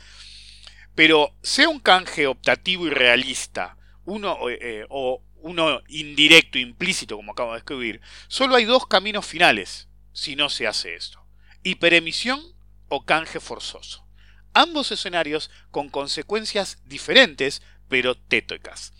Pero 0.95 1.35
sea 1.43 1.67
un 1.67 1.81
canje 1.81 2.25
optativo 2.25 2.87
y 2.87 2.91
realista, 2.91 3.75
uno 4.05 4.37
eh, 4.49 4.85
o 4.89 5.21
uno 5.41 5.81
indirecto, 5.87 6.57
implícito, 6.57 7.15
como 7.15 7.31
acabo 7.31 7.53
de 7.53 7.59
escribir, 7.59 8.01
solo 8.27 8.55
hay 8.55 8.65
dos 8.65 8.87
caminos 8.87 9.25
finales 9.25 9.87
si 10.11 10.35
no 10.35 10.49
se 10.49 10.67
hace 10.67 10.95
esto. 10.95 11.23
Hiperemisión 11.63 12.41
o 12.89 13.05
canje 13.05 13.39
forzoso. 13.39 14.05
Ambos 14.53 14.91
escenarios 14.91 15.49
con 15.71 15.89
consecuencias 15.89 16.81
diferentes, 16.85 17.61
pero 17.87 18.15
tétricas. 18.15 18.93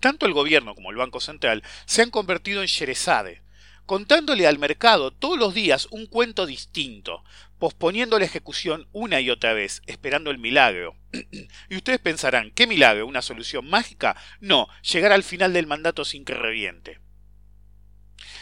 Tanto 0.00 0.26
el 0.26 0.32
gobierno 0.32 0.74
como 0.74 0.90
el 0.90 0.96
Banco 0.96 1.20
Central 1.20 1.62
se 1.86 2.02
han 2.02 2.10
convertido 2.10 2.60
en 2.60 2.68
Sherezade, 2.68 3.42
contándole 3.86 4.46
al 4.46 4.58
mercado 4.58 5.10
todos 5.10 5.38
los 5.38 5.54
días 5.54 5.88
un 5.90 6.06
cuento 6.06 6.46
distinto, 6.46 7.24
posponiendo 7.58 8.18
la 8.18 8.24
ejecución 8.24 8.88
una 8.92 9.20
y 9.20 9.30
otra 9.30 9.52
vez, 9.52 9.82
esperando 9.86 10.30
el 10.30 10.38
milagro. 10.38 10.96
y 11.68 11.76
ustedes 11.76 11.98
pensarán, 11.98 12.50
¿qué 12.52 12.66
milagro? 12.66 13.06
¿Una 13.06 13.22
solución 13.22 13.68
mágica? 13.68 14.16
No, 14.40 14.68
llegar 14.82 15.12
al 15.12 15.24
final 15.24 15.52
del 15.52 15.66
mandato 15.66 16.04
sin 16.04 16.24
que 16.24 16.34
reviente. 16.34 17.00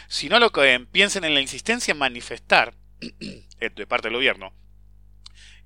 Si 0.07 0.29
no 0.29 0.39
lo 0.39 0.51
creen, 0.51 0.85
piensen 0.85 1.23
en 1.23 1.33
la 1.33 1.41
insistencia 1.41 1.91
en 1.91 1.97
manifestar 1.97 2.75
eh, 3.59 3.69
de 3.75 3.87
parte 3.87 4.07
del 4.07 4.17
gobierno, 4.17 4.53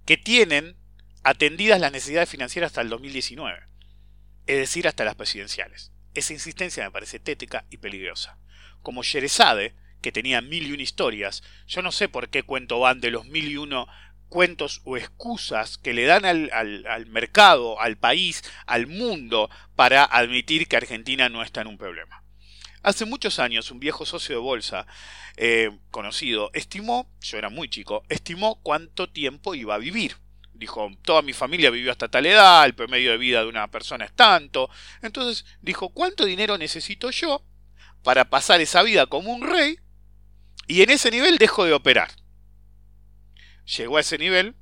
que 0.05 0.17
tienen 0.17 0.77
atendidas 1.24 1.79
las 1.79 1.91
necesidades 1.91 2.29
financieras 2.29 2.70
hasta 2.70 2.81
el 2.81 2.89
2019, 2.89 3.67
es 4.48 4.58
decir, 4.58 4.88
hasta 4.88 5.05
las 5.05 5.15
presidenciales. 5.15 5.91
Esa 6.13 6.34
insistencia 6.34 6.84
me 6.84 6.91
parece 6.91 7.20
tétrica 7.20 7.65
y 7.70 7.77
peligrosa. 7.77 8.38
Como 8.81 9.03
Sherezade, 9.03 9.75
que 10.01 10.12
tenía 10.12 10.41
mil 10.41 10.67
y 10.67 10.74
una 10.74 10.84
historias, 10.84 11.43
yo 11.67 11.81
no 11.81 11.91
sé 11.91 12.10
por 12.10 12.29
qué 12.29 12.43
cuento 12.43 12.79
van 12.79 13.00
de 13.00 13.12
los 13.12 13.25
mil 13.25 13.50
y 13.50 13.58
uno 13.58 13.88
cuentos 14.31 14.81
o 14.86 14.96
excusas 14.96 15.77
que 15.77 15.93
le 15.93 16.05
dan 16.05 16.24
al, 16.24 16.50
al, 16.53 17.05
mercado, 17.08 17.79
al 17.81 17.98
país, 17.98 18.43
al 18.65 18.88
mundo, 18.88 19.50
para 19.75 20.05
admitir 20.05 20.67
que 20.67 20.77
Argentina 20.77 21.27
no 21.27 21.43
está 21.43 21.62
en 21.62 21.67
un 21.67 21.77
problema. 21.77 22.24
Hace 22.81 23.05
muchos 23.05 23.39
años 23.39 23.70
un 23.72 23.79
viejo 23.79 24.05
socio 24.05 24.36
de 24.36 24.41
bolsa 24.41 24.88
eh, 25.36 25.70
conocido 25.91 26.50
estimó, 26.53 27.12
yo 27.20 27.38
era 27.38 27.50
muy 27.50 27.70
chico, 27.70 28.03
estimó 28.08 28.60
cuánto 28.63 29.10
tiempo 29.10 29.53
iba 29.53 29.75
a 29.75 29.79
vivir. 29.79 30.15
Dijo, 30.53 30.89
toda 31.01 31.22
mi 31.22 31.34
familia 31.34 31.70
vivió 31.70 31.91
hasta 31.91 32.08
tal 32.08 32.25
edad, 32.25 32.65
el 32.65 32.74
promedio 32.74 33.12
de 33.12 33.17
vida 33.17 33.41
de 33.41 33.50
una 33.50 33.70
persona 33.70 34.05
es 34.05 34.13
tanto. 34.13 34.70
Entonces 35.01 35.46
dijo, 35.62 35.89
¿cuánto 35.89 36.24
dinero 36.24 36.58
necesito 36.58 37.12
yo 37.12 37.43
para 38.01 38.29
pasar 38.29 38.62
esa 38.62 38.81
vida 38.81 39.08
como 39.08 39.34
un 39.34 39.41
rey? 39.41 39.77
Y 40.72 40.84
en 40.84 40.90
ese 40.90 41.12
nivel 41.12 41.38
dejo 41.38 41.66
de 41.66 41.74
operar. 41.74 42.12
Llegó 43.75 43.98
a 43.98 44.00
ese 44.00 44.18
nivel, 44.18 44.56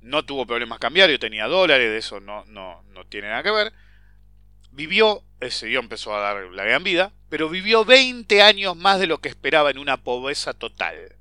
no 0.00 0.24
tuvo 0.24 0.46
problemas 0.46 0.78
cambiarios, 0.78 1.20
tenía 1.20 1.46
dólares, 1.46 1.90
de 1.90 1.98
eso 1.98 2.20
no, 2.20 2.46
no, 2.46 2.82
no 2.84 3.04
tiene 3.04 3.28
nada 3.28 3.42
que 3.42 3.50
ver. 3.50 3.74
Vivió, 4.70 5.22
ese 5.38 5.66
día 5.66 5.78
empezó 5.78 6.16
a 6.16 6.20
dar 6.20 6.42
la 6.44 6.64
gran 6.64 6.84
vida, 6.84 7.12
pero 7.28 7.50
vivió 7.50 7.84
20 7.84 8.40
años 8.40 8.74
más 8.76 8.98
de 8.98 9.08
lo 9.08 9.18
que 9.18 9.28
esperaba 9.28 9.70
en 9.70 9.76
una 9.76 9.98
pobreza 9.98 10.54
total. 10.54 11.16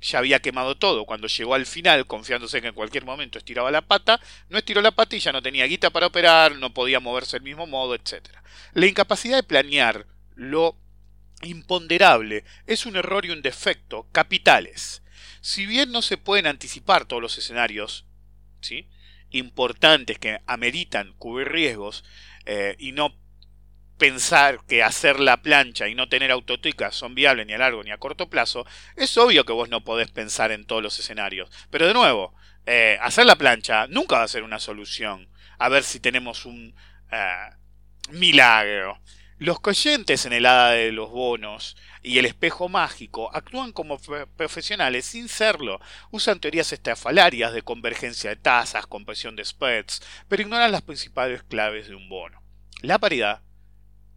Ya 0.00 0.20
había 0.20 0.38
quemado 0.38 0.76
todo. 0.76 1.06
Cuando 1.06 1.26
llegó 1.26 1.56
al 1.56 1.66
final, 1.66 2.06
confiándose 2.06 2.62
que 2.62 2.68
en 2.68 2.74
cualquier 2.74 3.04
momento 3.04 3.38
estiraba 3.38 3.72
la 3.72 3.82
pata, 3.82 4.20
no 4.50 4.58
estiró 4.58 4.80
la 4.82 4.92
pata 4.92 5.16
y 5.16 5.18
ya 5.18 5.32
no 5.32 5.42
tenía 5.42 5.66
guita 5.66 5.90
para 5.90 6.06
operar, 6.06 6.54
no 6.54 6.72
podía 6.72 7.00
moverse 7.00 7.38
del 7.38 7.42
mismo 7.42 7.66
modo, 7.66 7.96
etc. 7.96 8.28
La 8.72 8.86
incapacidad 8.86 9.38
de 9.38 9.42
planear 9.42 10.06
lo 10.36 10.76
imponderable 11.42 12.44
es 12.66 12.86
un 12.86 12.96
error 12.96 13.24
y 13.26 13.30
un 13.30 13.42
defecto 13.42 14.08
capitales. 14.12 15.02
Si 15.40 15.66
bien 15.66 15.92
no 15.92 16.02
se 16.02 16.16
pueden 16.16 16.46
anticipar 16.46 17.04
todos 17.04 17.22
los 17.22 17.36
escenarios, 17.38 18.06
¿sí? 18.60 18.88
importantes 19.30 20.18
que 20.18 20.40
ameritan 20.46 21.12
cubrir 21.18 21.48
riesgos 21.48 22.04
eh, 22.46 22.76
y 22.78 22.92
no 22.92 23.14
pensar 23.98 24.60
que 24.66 24.82
hacer 24.82 25.20
la 25.20 25.42
plancha 25.42 25.88
y 25.88 25.94
no 25.94 26.08
tener 26.08 26.30
autoticas 26.30 26.94
son 26.94 27.14
viables 27.14 27.46
ni 27.46 27.52
a 27.52 27.58
largo 27.58 27.82
ni 27.82 27.90
a 27.90 27.98
corto 27.98 28.28
plazo, 28.28 28.66
es 28.96 29.16
obvio 29.16 29.44
que 29.44 29.52
vos 29.52 29.68
no 29.68 29.84
podés 29.84 30.10
pensar 30.10 30.50
en 30.52 30.66
todos 30.66 30.82
los 30.82 30.98
escenarios. 30.98 31.50
Pero 31.70 31.86
de 31.86 31.94
nuevo, 31.94 32.34
eh, 32.66 32.98
hacer 33.00 33.26
la 33.26 33.36
plancha 33.36 33.86
nunca 33.88 34.18
va 34.18 34.24
a 34.24 34.28
ser 34.28 34.42
una 34.42 34.58
solución. 34.58 35.28
A 35.58 35.68
ver 35.68 35.84
si 35.84 36.00
tenemos 36.00 36.44
un 36.44 36.74
eh, 37.12 37.50
milagro. 38.10 39.00
Los 39.38 39.58
coyentes 39.58 40.26
en 40.26 40.32
el 40.32 40.46
hada 40.46 40.70
de 40.70 40.92
los 40.92 41.10
bonos 41.10 41.76
y 42.04 42.18
el 42.18 42.24
espejo 42.24 42.68
mágico 42.68 43.34
actúan 43.34 43.72
como 43.72 43.98
profesionales 44.36 45.06
sin 45.06 45.28
serlo. 45.28 45.80
Usan 46.12 46.38
teorías 46.38 46.72
estrafalarias 46.72 47.52
de 47.52 47.62
convergencia 47.62 48.30
de 48.30 48.36
tasas, 48.36 48.86
compresión 48.86 49.34
de 49.34 49.44
spreads, 49.44 50.02
pero 50.28 50.42
ignoran 50.42 50.70
las 50.70 50.82
principales 50.82 51.42
claves 51.42 51.88
de 51.88 51.96
un 51.96 52.08
bono. 52.08 52.42
La 52.80 53.00
paridad, 53.00 53.42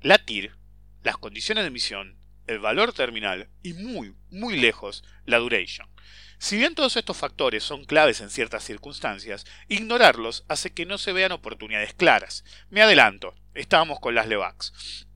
la 0.01 0.19
TIR, 0.19 0.55
las 1.01 1.17
condiciones 1.17 1.63
de 1.63 1.69
emisión, 1.69 2.19
el 2.45 2.59
valor 2.59 2.93
terminal 2.93 3.49
y 3.63 3.73
muy, 3.73 4.15
muy 4.29 4.59
lejos, 4.59 5.03
la 5.25 5.39
duration. 5.39 5.89
Si 6.37 6.57
bien 6.57 6.75
todos 6.75 6.95
estos 6.95 7.17
factores 7.17 7.63
son 7.63 7.85
claves 7.85 8.21
en 8.21 8.29
ciertas 8.29 8.63
circunstancias, 8.63 9.47
ignorarlos 9.67 10.45
hace 10.47 10.71
que 10.73 10.85
no 10.85 10.99
se 10.99 11.11
vean 11.11 11.31
oportunidades 11.31 11.95
claras. 11.95 12.43
Me 12.69 12.83
adelanto, 12.83 13.33
estábamos 13.55 13.99
con 13.99 14.13
las 14.13 14.27
Levax. 14.27 15.06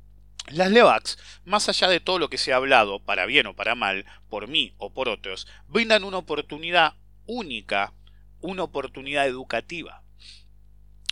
Las 0.48 0.72
Levax, 0.72 1.18
más 1.46 1.70
allá 1.70 1.88
de 1.88 2.00
todo 2.00 2.20
lo 2.20 2.30
que 2.30 2.38
se 2.38 2.52
ha 2.52 2.58
hablado, 2.58 3.00
para 3.00 3.26
bien 3.26 3.48
o 3.48 3.56
para 3.56 3.76
mal, 3.76 4.06
por 4.30 4.48
mí 4.48 4.74
o 4.78 4.94
por 4.94 5.08
otros, 5.08 5.48
brindan 5.68 6.04
una 6.04 6.18
oportunidad 6.18 6.96
única, 7.26 7.94
una 8.42 8.64
oportunidad 8.64 9.28
educativa. 9.28 10.04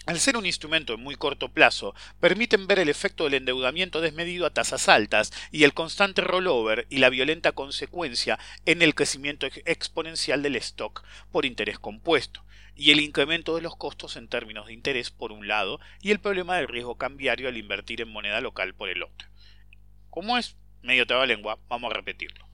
Al 0.06 0.20
ser 0.20 0.38
un 0.38 0.48
instrumento 0.48 0.94
en 0.94 1.02
muy 1.02 1.16
corto 1.16 1.50
plazo, 1.50 1.94
permiten 2.20 2.66
ver 2.66 2.80
el 2.80 2.90
efecto 2.90 3.26
del 3.26 3.36
endeudamiento 3.36 4.02
desmedido 4.02 4.48
a 4.48 4.50
tasas 4.50 4.90
altas 4.90 5.32
y 5.52 5.64
el 5.64 5.76
constante 5.76 6.22
rollover 6.22 6.88
y 6.90 6.98
la 6.98 7.10
violenta 7.10 7.52
consecuencia 7.52 8.40
en 8.66 8.82
el 8.82 8.96
crecimiento 8.96 9.48
exponencial 9.66 10.42
del 10.42 10.56
stock 10.56 11.04
por 11.32 11.46
interés 11.46 11.78
compuesto, 11.78 12.44
y 12.80 12.92
el 12.92 13.02
incremento 13.02 13.58
de 13.58 13.62
los 13.62 13.76
costos 13.76 14.16
en 14.16 14.30
términos 14.30 14.68
de 14.68 14.74
interés 14.74 15.12
por 15.12 15.34
un 15.34 15.50
lado 15.50 15.82
y 16.02 16.12
el 16.12 16.22
problema 16.22 16.56
del 16.56 16.70
riesgo 16.70 16.98
cambiario 16.98 17.50
al 17.50 17.58
invertir 17.58 18.00
en 18.00 18.08
moneda 18.08 18.40
local 18.40 18.74
por 18.74 18.88
el 18.88 19.04
otro. 19.04 19.28
Como 20.10 20.38
es 20.38 20.56
medio 20.82 21.04
lengua, 21.26 21.60
vamos 21.68 21.92
a 21.92 21.96
repetirlo. 21.96 22.48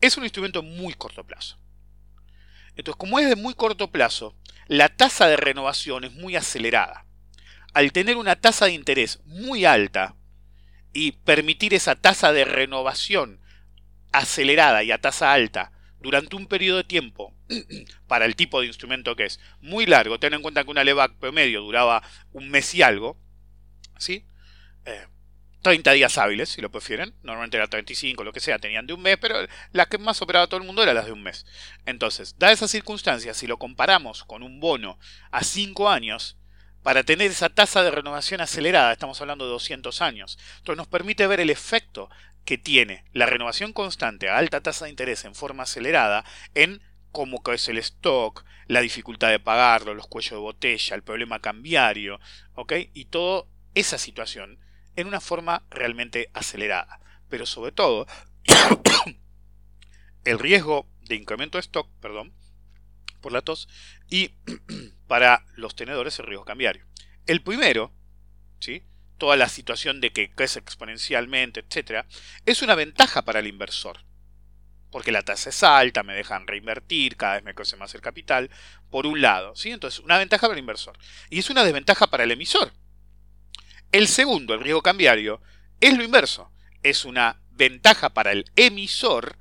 Es 0.00 0.16
un 0.16 0.24
instrumento 0.24 0.64
muy 0.64 0.94
corto 0.94 1.22
plazo. 1.22 1.56
Entonces, 2.74 2.98
como 2.98 3.20
es 3.20 3.28
de 3.28 3.36
muy 3.36 3.54
corto 3.54 3.92
plazo, 3.92 4.34
la 4.66 4.88
tasa 4.88 5.28
de 5.28 5.36
renovación 5.36 6.02
es 6.02 6.14
muy 6.14 6.34
acelerada. 6.34 7.06
Al 7.72 7.92
tener 7.92 8.16
una 8.16 8.34
tasa 8.34 8.64
de 8.64 8.72
interés 8.72 9.20
muy 9.24 9.66
alta 9.66 10.16
y 10.92 11.12
permitir 11.12 11.74
esa 11.74 11.94
tasa 11.94 12.32
de 12.32 12.44
renovación 12.44 13.40
acelerada 14.10 14.82
y 14.82 14.90
a 14.90 15.00
tasa 15.00 15.32
alta 15.32 15.70
durante 16.00 16.36
un 16.36 16.46
periodo 16.46 16.78
de 16.78 16.84
tiempo, 16.84 17.34
para 18.06 18.24
el 18.24 18.36
tipo 18.36 18.60
de 18.60 18.66
instrumento 18.66 19.16
que 19.16 19.26
es, 19.26 19.40
muy 19.60 19.86
largo, 19.86 20.18
ten 20.18 20.34
en 20.34 20.42
cuenta 20.42 20.64
que 20.64 20.70
una 20.70 20.84
LEVAC 20.84 21.14
promedio 21.14 21.60
duraba 21.60 22.02
un 22.32 22.48
mes 22.48 22.74
y 22.74 22.82
algo, 22.82 23.16
¿sí? 23.98 24.24
30 25.62 25.92
eh, 25.92 25.94
días 25.94 26.18
hábiles, 26.18 26.48
si 26.48 26.62
lo 26.62 26.70
prefieren. 26.70 27.14
Normalmente 27.22 27.56
era 27.56 27.68
35, 27.68 28.24
lo 28.24 28.32
que 28.32 28.40
sea, 28.40 28.58
tenían 28.58 28.86
de 28.86 28.94
un 28.94 29.02
mes, 29.02 29.18
pero 29.20 29.36
las 29.72 29.86
que 29.88 29.98
más 29.98 30.20
operaba 30.22 30.46
todo 30.46 30.60
el 30.60 30.66
mundo 30.66 30.82
eran 30.82 30.94
las 30.94 31.06
de 31.06 31.12
un 31.12 31.22
mes. 31.22 31.46
Entonces, 31.86 32.36
dadas 32.38 32.58
esas 32.58 32.70
circunstancias, 32.70 33.36
si 33.36 33.46
lo 33.46 33.58
comparamos 33.58 34.24
con 34.24 34.42
un 34.42 34.58
bono 34.60 34.98
a 35.30 35.44
5 35.44 35.90
años, 35.90 36.36
para 36.82 37.04
tener 37.04 37.30
esa 37.30 37.50
tasa 37.50 37.82
de 37.82 37.90
renovación 37.90 38.40
acelerada, 38.40 38.92
estamos 38.92 39.20
hablando 39.20 39.44
de 39.44 39.50
200 39.50 40.00
años, 40.00 40.38
entonces 40.58 40.78
nos 40.78 40.88
permite 40.88 41.26
ver 41.26 41.40
el 41.40 41.50
efecto 41.50 42.08
que 42.44 42.58
tiene 42.58 43.04
la 43.12 43.26
renovación 43.26 43.72
constante 43.72 44.28
a 44.28 44.38
alta 44.38 44.60
tasa 44.60 44.84
de 44.84 44.90
interés 44.90 45.24
en 45.24 45.34
forma 45.34 45.64
acelerada 45.64 46.24
en 46.54 46.82
cómo 47.12 47.42
es 47.52 47.68
el 47.68 47.78
stock, 47.78 48.44
la 48.66 48.80
dificultad 48.80 49.30
de 49.30 49.40
pagarlo, 49.40 49.94
los 49.94 50.06
cuellos 50.06 50.32
de 50.32 50.36
botella, 50.36 50.94
el 50.94 51.02
problema 51.02 51.40
cambiario, 51.40 52.20
¿ok? 52.54 52.74
Y 52.94 53.06
toda 53.06 53.44
esa 53.74 53.98
situación 53.98 54.58
en 54.96 55.06
una 55.06 55.20
forma 55.20 55.64
realmente 55.70 56.30
acelerada. 56.34 57.00
Pero 57.28 57.46
sobre 57.46 57.72
todo, 57.72 58.06
el 60.24 60.38
riesgo 60.38 60.88
de 61.02 61.16
incremento 61.16 61.58
de 61.58 61.62
stock, 61.62 61.88
perdón, 62.00 62.32
por 63.20 63.32
la 63.32 63.42
tos, 63.42 63.68
y 64.08 64.30
para 65.06 65.44
los 65.54 65.74
tenedores 65.74 66.18
el 66.18 66.26
riesgo 66.26 66.44
cambiario. 66.44 66.86
El 67.26 67.42
primero, 67.42 67.92
¿sí? 68.60 68.84
Toda 69.20 69.36
la 69.36 69.48
situación 69.48 70.00
de 70.00 70.12
que 70.12 70.32
crece 70.32 70.58
exponencialmente, 70.58 71.60
etc., 71.60 72.06
es 72.46 72.62
una 72.62 72.74
ventaja 72.74 73.22
para 73.22 73.38
el 73.38 73.46
inversor. 73.46 74.00
Porque 74.90 75.12
la 75.12 75.22
tasa 75.22 75.50
es 75.50 75.62
alta, 75.62 76.02
me 76.02 76.14
dejan 76.14 76.48
reinvertir, 76.48 77.16
cada 77.16 77.34
vez 77.34 77.44
me 77.44 77.54
crece 77.54 77.76
más 77.76 77.94
el 77.94 78.00
capital, 78.00 78.50
por 78.90 79.06
un 79.06 79.20
lado. 79.20 79.54
¿sí? 79.54 79.70
Entonces, 79.70 80.00
una 80.00 80.18
ventaja 80.18 80.48
para 80.48 80.54
el 80.54 80.60
inversor. 80.60 80.98
Y 81.28 81.38
es 81.38 81.50
una 81.50 81.62
desventaja 81.62 82.08
para 82.08 82.24
el 82.24 82.32
emisor. 82.32 82.72
El 83.92 84.08
segundo, 84.08 84.54
el 84.54 84.60
riesgo 84.60 84.82
cambiario, 84.82 85.40
es 85.80 85.96
lo 85.96 86.02
inverso. 86.02 86.50
Es 86.82 87.04
una 87.04 87.40
ventaja 87.50 88.08
para 88.08 88.32
el 88.32 88.46
emisor 88.56 89.36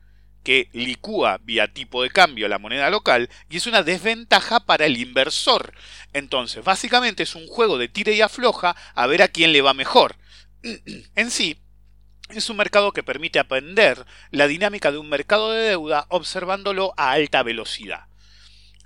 que 0.50 0.68
licúa 0.74 1.38
vía 1.44 1.72
tipo 1.72 2.02
de 2.02 2.10
cambio 2.10 2.48
la 2.48 2.58
moneda 2.58 2.90
local 2.90 3.30
y 3.52 3.58
es 3.58 3.68
una 3.68 3.84
desventaja 3.84 4.60
para 4.62 4.88
el 4.88 4.98
inversor. 4.98 5.76
Entonces, 6.12 6.64
básicamente 6.64 7.22
es 7.22 7.36
un 7.36 7.46
juego 7.46 7.78
de 7.78 7.88
tira 7.88 8.12
y 8.14 8.22
afloja 8.22 8.76
a 8.96 9.06
ver 9.06 9.22
a 9.22 9.28
quién 9.28 9.54
le 9.54 9.62
va 9.62 9.76
mejor. 9.76 10.16
en 11.16 11.30
sí, 11.30 11.62
es 12.30 12.50
un 12.50 12.58
mercado 12.58 12.94
que 12.94 13.04
permite 13.04 13.38
aprender 13.38 14.08
la 14.32 14.48
dinámica 14.48 14.92
de 14.92 14.98
un 14.98 15.08
mercado 15.08 15.52
de 15.52 15.70
deuda 15.70 16.08
observándolo 16.10 16.96
a 16.98 17.12
alta 17.12 17.44
velocidad 17.44 18.08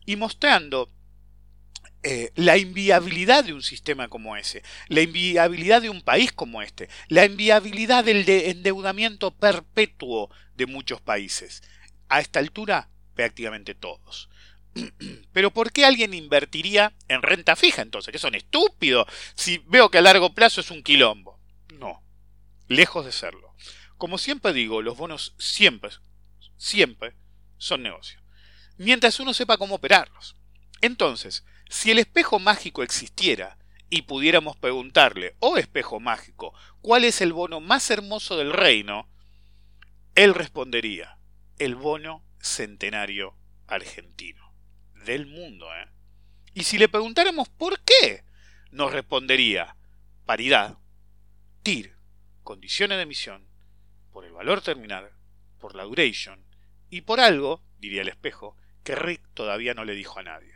y 0.06 0.18
mostrando 0.18 0.90
eh, 2.06 2.32
la 2.36 2.58
inviabilidad 2.58 3.46
de 3.46 3.54
un 3.54 3.64
sistema 3.64 4.10
como 4.10 4.36
ese, 4.36 4.62
la 4.90 5.02
inviabilidad 5.02 5.82
de 5.82 5.90
un 5.90 6.02
país 6.02 6.34
como 6.34 6.62
este, 6.62 6.90
la 7.08 7.24
inviabilidad 7.24 8.04
del 8.04 8.28
endeudamiento 8.28 9.32
perpetuo 9.32 10.30
de 10.56 10.66
muchos 10.66 11.00
países. 11.00 11.64
A 12.10 12.20
esta 12.20 12.40
altura, 12.40 12.90
prácticamente 13.16 13.74
todos. 13.74 14.30
Pero 15.32 15.52
¿por 15.52 15.72
qué 15.72 15.86
alguien 15.86 16.14
invertiría 16.14 16.94
en 17.08 17.22
renta 17.22 17.56
fija 17.56 17.82
entonces? 17.82 18.12
¿Que 18.12 18.20
son 18.20 18.36
estúpidos? 18.36 19.08
Si 19.36 19.60
veo 19.68 19.90
que 19.90 20.00
a 20.00 20.02
largo 20.02 20.34
plazo 20.34 20.60
es 20.60 20.72
un 20.72 20.84
quilombo. 20.84 21.40
No, 21.80 22.04
lejos 22.68 23.06
de 23.06 23.14
serlo. 23.14 23.56
Como 23.98 24.18
siempre 24.18 24.52
digo, 24.52 24.82
los 24.82 24.98
bonos 24.98 25.36
siempre, 25.38 25.92
siempre 26.58 27.16
son 27.58 27.84
negocios. 27.84 28.22
Mientras 28.78 29.22
uno 29.22 29.34
sepa 29.34 29.58
cómo 29.58 29.76
operarlos. 29.76 30.36
Entonces, 30.82 31.46
si 31.74 31.90
el 31.90 31.98
espejo 31.98 32.38
mágico 32.38 32.84
existiera 32.84 33.58
y 33.90 34.04
pudiéramos 34.04 34.56
preguntarle, 34.56 35.36
oh 35.40 35.58
espejo 35.58 36.00
mágico, 36.00 36.54
¿cuál 36.82 37.04
es 37.04 37.20
el 37.20 37.34
bono 37.34 37.62
más 37.62 37.90
hermoso 37.90 38.38
del 38.38 38.54
reino? 38.54 39.10
Él 40.14 40.36
respondería, 40.36 41.18
el 41.58 41.74
bono 41.74 42.24
centenario 42.40 43.36
argentino. 43.66 44.54
Del 45.04 45.26
mundo, 45.26 45.68
¿eh? 45.76 45.90
Y 46.54 46.64
si 46.64 46.78
le 46.78 46.90
preguntáramos 46.90 47.50
por 47.50 47.82
qué, 47.82 48.24
nos 48.70 48.94
respondería, 48.94 49.76
paridad, 50.26 50.78
TIR, 51.64 51.98
condiciones 52.44 52.98
de 52.98 53.04
emisión, 53.04 53.48
por 54.12 54.26
el 54.26 54.32
valor 54.32 54.62
terminal, 54.62 55.10
por 55.60 55.76
la 55.76 55.84
duration, 55.84 56.46
y 56.92 57.02
por 57.02 57.20
algo, 57.20 57.64
diría 57.80 58.04
el 58.04 58.10
espejo, 58.10 58.56
que 58.84 58.94
Rick 58.94 59.28
todavía 59.34 59.74
no 59.74 59.86
le 59.86 59.96
dijo 59.96 60.20
a 60.20 60.24
nadie 60.24 60.53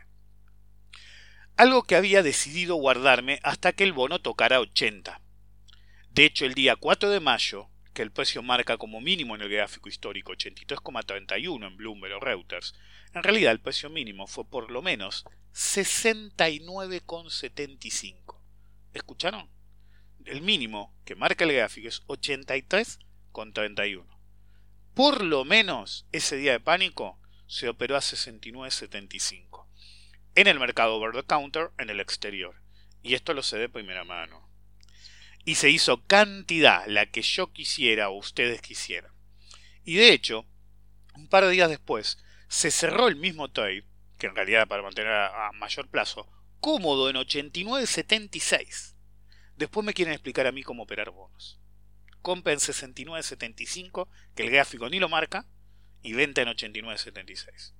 algo 1.58 1.82
que 1.82 1.96
había 1.96 2.22
decidido 2.22 2.76
guardarme 2.76 3.40
hasta 3.42 3.72
que 3.72 3.82
el 3.82 3.92
bono 3.92 4.20
tocara 4.20 4.60
80. 4.60 5.20
De 6.10 6.24
hecho, 6.24 6.46
el 6.46 6.54
día 6.54 6.76
4 6.76 7.10
de 7.10 7.18
mayo, 7.18 7.68
que 7.92 8.02
el 8.02 8.12
precio 8.12 8.44
marca 8.44 8.78
como 8.78 9.00
mínimo 9.00 9.34
en 9.34 9.42
el 9.42 9.48
gráfico 9.48 9.88
histórico 9.88 10.30
83,31 10.32 11.66
en 11.66 11.76
Bloomberg 11.76 12.14
o 12.14 12.20
Reuters, 12.20 12.76
en 13.12 13.24
realidad 13.24 13.50
el 13.50 13.58
precio 13.58 13.90
mínimo 13.90 14.28
fue 14.28 14.44
por 14.44 14.70
lo 14.70 14.82
menos 14.82 15.24
69,75. 15.52 18.40
¿Escucharon? 18.94 19.50
El 20.26 20.42
mínimo 20.42 20.94
que 21.04 21.16
marca 21.16 21.44
el 21.44 21.54
gráfico 21.54 21.88
es 21.88 22.06
83,31. 22.06 24.06
Por 24.94 25.24
lo 25.24 25.44
menos 25.44 26.06
ese 26.12 26.36
día 26.36 26.52
de 26.52 26.60
pánico 26.60 27.18
se 27.48 27.68
operó 27.68 27.96
a 27.96 28.00
69,75 28.00 29.67
en 30.40 30.46
el 30.46 30.60
mercado 30.60 30.94
over 30.94 31.12
the 31.12 31.24
counter 31.24 31.72
en 31.78 31.90
el 31.90 31.98
exterior. 31.98 32.54
Y 33.02 33.14
esto 33.14 33.34
lo 33.34 33.42
sé 33.42 33.58
de 33.58 33.68
primera 33.68 34.04
mano. 34.04 34.48
Y 35.44 35.56
se 35.56 35.68
hizo 35.68 36.04
cantidad, 36.04 36.86
la 36.86 37.06
que 37.06 37.22
yo 37.22 37.52
quisiera 37.52 38.08
o 38.08 38.18
ustedes 38.18 38.60
quisieran. 38.60 39.12
Y 39.84 39.96
de 39.96 40.12
hecho, 40.12 40.46
un 41.16 41.28
par 41.28 41.44
de 41.44 41.50
días 41.50 41.68
después, 41.68 42.18
se 42.46 42.70
cerró 42.70 43.08
el 43.08 43.16
mismo 43.16 43.50
trade, 43.50 43.84
que 44.16 44.28
en 44.28 44.36
realidad 44.36 44.68
para 44.68 44.82
mantener 44.82 45.12
a, 45.12 45.50
mayor 45.54 45.88
plazo, 45.88 46.28
cómodo 46.60 47.10
en 47.10 47.16
89.76. 47.16 48.94
Después 49.56 49.84
me 49.84 49.94
quieren 49.94 50.14
explicar 50.14 50.46
a 50.46 50.52
mí 50.52 50.62
cómo 50.62 50.84
operar 50.84 51.10
bonos. 51.10 51.58
Compra 52.22 52.52
en 52.52 52.60
69.75, 52.60 54.08
que 54.36 54.44
el 54.44 54.50
gráfico 54.50 54.88
ni 54.88 55.00
lo 55.00 55.08
marca, 55.08 55.46
y 56.02 56.12
venta 56.12 56.42
en 56.42 56.48
89.76. 56.48 57.72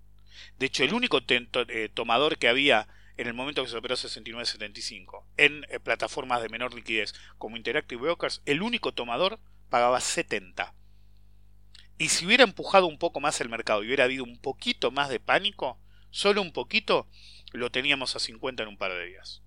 De 0.59 0.67
hecho, 0.67 0.85
el 0.85 0.95
único 0.95 1.21
eh, 1.29 1.91
tomador 1.93 2.39
que 2.39 2.49
había 2.49 2.89
en 3.17 3.27
el 3.27 3.35
momento 3.35 3.63
que 3.63 3.71
se 3.71 3.77
operó 3.77 3.97
69.75 3.97 5.25
en 5.37 5.65
eh, 5.69 5.81
plataformas 5.81 6.41
de 6.41 6.49
menor 6.49 6.73
liquidez 6.73 7.15
como 7.37 7.57
Interactive 7.57 8.01
Brokers, 8.01 8.43
el 8.47 8.63
único 8.63 8.93
tomador 8.93 9.41
pagaba 9.69 10.01
70. 10.01 10.73
Y 11.99 12.11
si 12.11 12.27
hubiera 12.27 12.45
empujado 12.45 12.87
un 12.87 12.99
poco 12.99 13.19
más 13.21 13.41
el 13.41 13.49
mercado 13.49 13.83
y 13.83 13.89
hubiera 13.89 14.05
habido 14.05 14.23
un 14.23 14.39
poquito 14.39 14.93
más 14.93 15.09
de 15.09 15.19
pánico, 15.19 15.81
solo 16.11 16.41
un 16.41 16.53
poquito, 16.53 17.09
lo 17.53 17.71
teníamos 17.71 18.15
a 18.15 18.21
50 18.21 18.63
en 18.63 18.69
un 18.69 18.79
par 18.79 18.93
de 18.93 19.07
días. 19.07 19.43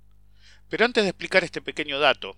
Pero 0.69 0.83
antes 0.83 1.03
de 1.03 1.09
explicar 1.09 1.45
este 1.45 1.61
pequeño 1.61 1.99
dato, 1.99 2.37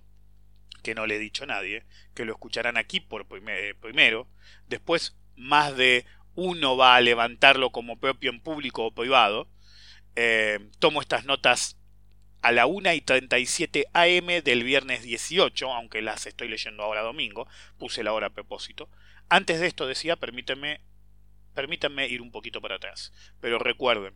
que 0.84 0.94
no 0.94 1.08
le 1.08 1.16
he 1.16 1.20
dicho 1.20 1.46
a 1.46 1.48
nadie, 1.48 1.86
que 2.14 2.26
lo 2.26 2.34
escucharán 2.34 2.78
aquí 2.78 3.00
por 3.00 3.26
eh, 3.48 3.74
primero, 3.82 4.28
después 4.68 5.16
más 5.36 5.76
de 5.76 6.06
uno 6.36 6.76
va 6.78 6.96
a 6.96 7.02
levantarlo 7.02 7.72
como 7.72 8.00
propio 8.00 8.32
en 8.32 8.40
público 8.40 8.86
o 8.86 8.94
privado. 8.94 9.48
Eh, 10.16 10.60
tomo 10.80 11.02
estas 11.02 11.26
notas 11.26 11.78
a 12.42 12.52
la 12.52 12.66
1 12.66 12.94
y 12.94 13.02
37 13.02 13.86
am 13.94 14.28
del 14.44 14.64
viernes 14.64 15.04
18, 15.04 15.72
aunque 15.72 16.02
las 16.02 16.26
estoy 16.26 16.50
leyendo 16.50 16.84
ahora 16.84 17.02
domingo, 17.02 17.48
puse 17.78 18.04
la 18.04 18.14
hora 18.14 18.28
a 18.28 18.34
propósito. 18.34 18.90
Antes 19.30 19.60
de 19.60 19.68
esto 19.68 19.88
decía, 19.88 20.16
permítanme, 20.18 20.82
permítanme 21.54 22.08
ir 22.08 22.22
un 22.22 22.32
poquito 22.32 22.62
para 22.62 22.76
atrás. 22.76 23.14
Pero 23.40 23.60
recuerden, 23.60 24.16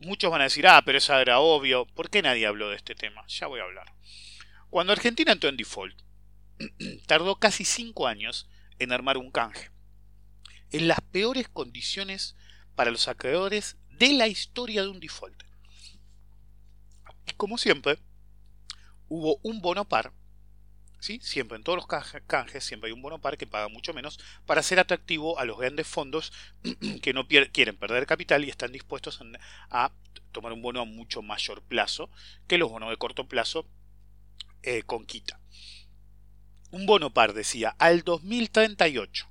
muchos 0.00 0.30
van 0.30 0.40
a 0.40 0.44
decir, 0.44 0.66
ah, 0.66 0.82
pero 0.84 0.98
eso 0.98 1.18
era 1.18 1.38
obvio, 1.38 1.86
¿por 1.86 2.10
qué 2.10 2.20
nadie 2.20 2.46
habló 2.46 2.70
de 2.70 2.76
este 2.76 2.94
tema? 2.94 3.24
Ya 3.28 3.46
voy 3.46 3.60
a 3.60 3.64
hablar. 3.64 3.92
Cuando 4.70 4.92
Argentina 4.92 5.32
entró 5.32 5.48
en 5.48 5.56
default, 5.56 5.96
tardó 7.06 7.36
casi 7.36 7.64
5 7.64 8.08
años 8.08 8.48
en 8.78 8.90
armar 8.90 9.18
un 9.18 9.30
canje 9.30 9.73
en 10.70 10.88
las 10.88 11.00
peores 11.00 11.48
condiciones 11.48 12.36
para 12.74 12.90
los 12.90 13.08
acreedores 13.08 13.76
de 13.90 14.12
la 14.12 14.26
historia 14.26 14.82
de 14.82 14.88
un 14.88 15.00
default. 15.00 15.42
Y 17.26 17.32
como 17.32 17.58
siempre, 17.58 17.98
hubo 19.08 19.38
un 19.42 19.60
bono 19.60 19.86
par, 19.88 20.12
¿sí? 21.00 21.20
siempre 21.22 21.56
en 21.56 21.64
todos 21.64 21.76
los 21.76 21.86
canjes, 22.26 22.64
siempre 22.64 22.88
hay 22.88 22.92
un 22.92 23.02
bono 23.02 23.20
par 23.20 23.36
que 23.36 23.46
paga 23.46 23.68
mucho 23.68 23.94
menos 23.94 24.18
para 24.46 24.62
ser 24.62 24.78
atractivo 24.78 25.38
a 25.38 25.44
los 25.44 25.58
grandes 25.58 25.86
fondos 25.86 26.32
que 27.02 27.12
no 27.12 27.26
quieren 27.26 27.76
perder 27.76 28.06
capital 28.06 28.44
y 28.44 28.50
están 28.50 28.72
dispuestos 28.72 29.20
a 29.70 29.92
tomar 30.32 30.52
un 30.52 30.62
bono 30.62 30.80
a 30.80 30.84
mucho 30.84 31.22
mayor 31.22 31.62
plazo 31.62 32.10
que 32.46 32.58
los 32.58 32.70
bonos 32.70 32.90
de 32.90 32.96
corto 32.96 33.28
plazo 33.28 33.66
eh, 34.62 34.82
con 34.82 35.06
quita. 35.06 35.40
Un 36.70 36.86
bono 36.86 37.14
par 37.14 37.34
decía 37.34 37.76
al 37.78 38.02
2038 38.02 39.30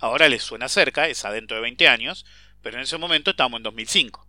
Ahora 0.00 0.28
les 0.28 0.42
suena 0.42 0.68
cerca, 0.68 1.08
es 1.08 1.24
adentro 1.24 1.56
de 1.56 1.62
20 1.62 1.86
años, 1.88 2.24
pero 2.62 2.76
en 2.76 2.82
ese 2.82 2.98
momento 2.98 3.30
estábamos 3.30 3.58
en 3.58 3.64
2005. 3.64 4.26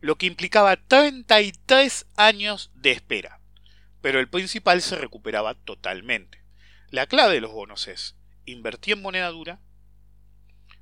Lo 0.00 0.16
que 0.16 0.26
implicaba 0.26 0.76
33 0.76 2.06
años 2.16 2.70
de 2.74 2.92
espera. 2.92 3.40
Pero 4.00 4.20
el 4.20 4.28
principal 4.28 4.80
se 4.80 4.96
recuperaba 4.96 5.54
totalmente. 5.54 6.42
La 6.90 7.06
clave 7.06 7.34
de 7.34 7.40
los 7.40 7.52
bonos 7.52 7.88
es 7.88 8.16
invertir 8.44 8.94
en 8.94 9.02
moneda 9.02 9.28
dura, 9.28 9.60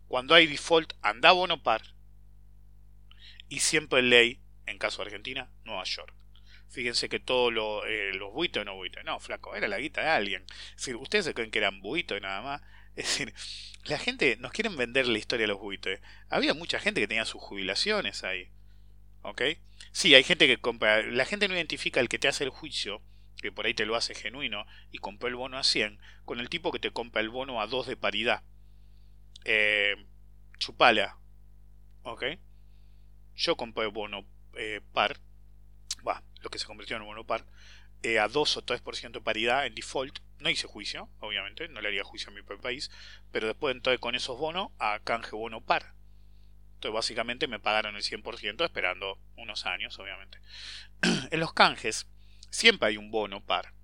cuando 0.08 0.34
hay 0.34 0.46
default 0.46 0.94
anda 1.02 1.32
bono 1.32 1.62
par 1.62 1.82
y 3.48 3.60
siempre 3.60 4.02
ley, 4.02 4.40
en 4.66 4.78
caso 4.78 5.02
de 5.02 5.06
Argentina, 5.06 5.50
Nueva 5.64 5.84
York. 5.84 6.14
Fíjense 6.68 7.08
que 7.08 7.20
todos 7.20 7.52
lo, 7.52 7.86
eh, 7.86 8.12
los 8.14 8.32
buitos 8.32 8.64
no 8.64 8.76
buitos, 8.76 9.04
no, 9.04 9.18
flaco, 9.18 9.54
era 9.54 9.68
la 9.68 9.78
guita 9.78 10.02
de 10.02 10.08
alguien. 10.08 10.44
Decir, 10.76 10.96
ustedes 10.96 11.24
se 11.24 11.34
creen 11.34 11.50
que 11.50 11.58
eran 11.58 11.80
buitos 11.80 12.20
nada 12.20 12.42
más. 12.42 12.62
Es 12.96 13.06
decir, 13.06 13.34
la 13.84 13.98
gente 13.98 14.36
nos 14.38 14.52
quieren 14.52 14.76
vender 14.76 15.06
la 15.06 15.18
historia 15.18 15.44
de 15.44 15.52
los 15.52 15.60
buitos. 15.60 15.98
Había 16.28 16.54
mucha 16.54 16.78
gente 16.80 17.00
que 17.00 17.08
tenía 17.08 17.24
sus 17.24 17.40
jubilaciones 17.40 18.24
ahí. 18.24 18.50
¿Ok? 19.22 19.42
Sí, 19.92 20.14
hay 20.14 20.24
gente 20.24 20.46
que 20.46 20.58
compra. 20.58 21.02
La 21.02 21.24
gente 21.24 21.48
no 21.48 21.54
identifica 21.54 22.00
el 22.00 22.08
que 22.08 22.18
te 22.18 22.28
hace 22.28 22.44
el 22.44 22.50
juicio, 22.50 23.02
que 23.36 23.52
por 23.52 23.66
ahí 23.66 23.74
te 23.74 23.86
lo 23.86 23.96
hace 23.96 24.14
genuino, 24.14 24.66
y 24.90 24.98
compró 24.98 25.28
el 25.28 25.34
bono 25.34 25.58
a 25.58 25.64
100, 25.64 25.98
con 26.24 26.40
el 26.40 26.48
tipo 26.48 26.72
que 26.72 26.78
te 26.78 26.90
compra 26.90 27.20
el 27.20 27.28
bono 27.28 27.60
a 27.60 27.66
2 27.66 27.86
de 27.86 27.96
paridad. 27.96 28.42
Eh, 29.44 29.96
chupala. 30.58 31.18
¿Ok? 32.02 32.24
Yo 33.36 33.56
compré 33.56 33.86
bono 33.86 34.26
eh, 34.54 34.80
par, 34.92 35.16
va, 36.06 36.22
lo 36.42 36.50
que 36.50 36.58
se 36.58 36.66
convirtió 36.66 36.96
en 36.96 37.04
bono 37.04 37.24
par, 37.24 37.46
eh, 38.02 38.18
a 38.18 38.28
2 38.28 38.56
o 38.56 38.62
3% 38.62 39.12
de 39.12 39.20
paridad 39.20 39.66
en 39.66 39.74
default. 39.74 40.18
No 40.40 40.50
hice 40.50 40.66
juicio, 40.66 41.08
obviamente, 41.20 41.68
no 41.68 41.80
le 41.80 41.88
haría 41.88 42.04
juicio 42.04 42.30
a 42.30 42.34
mi 42.34 42.42
propio 42.42 42.62
país, 42.62 42.90
pero 43.30 43.46
después 43.46 43.74
entré 43.74 43.98
con 43.98 44.14
esos 44.14 44.38
bonos 44.38 44.70
a 44.78 44.98
canje 45.00 45.36
bono 45.36 45.60
par. 45.60 45.94
Entonces 46.74 46.94
básicamente 46.94 47.46
me 47.46 47.60
pagaron 47.60 47.96
el 47.96 48.02
100% 48.02 48.64
esperando 48.64 49.18
unos 49.36 49.66
años, 49.66 49.98
obviamente. 49.98 50.40
en 51.30 51.40
los 51.40 51.52
canjes 51.52 52.06
siempre 52.50 52.88
hay 52.88 52.96
un 52.96 53.10
bono 53.10 53.44
par, 53.44 53.74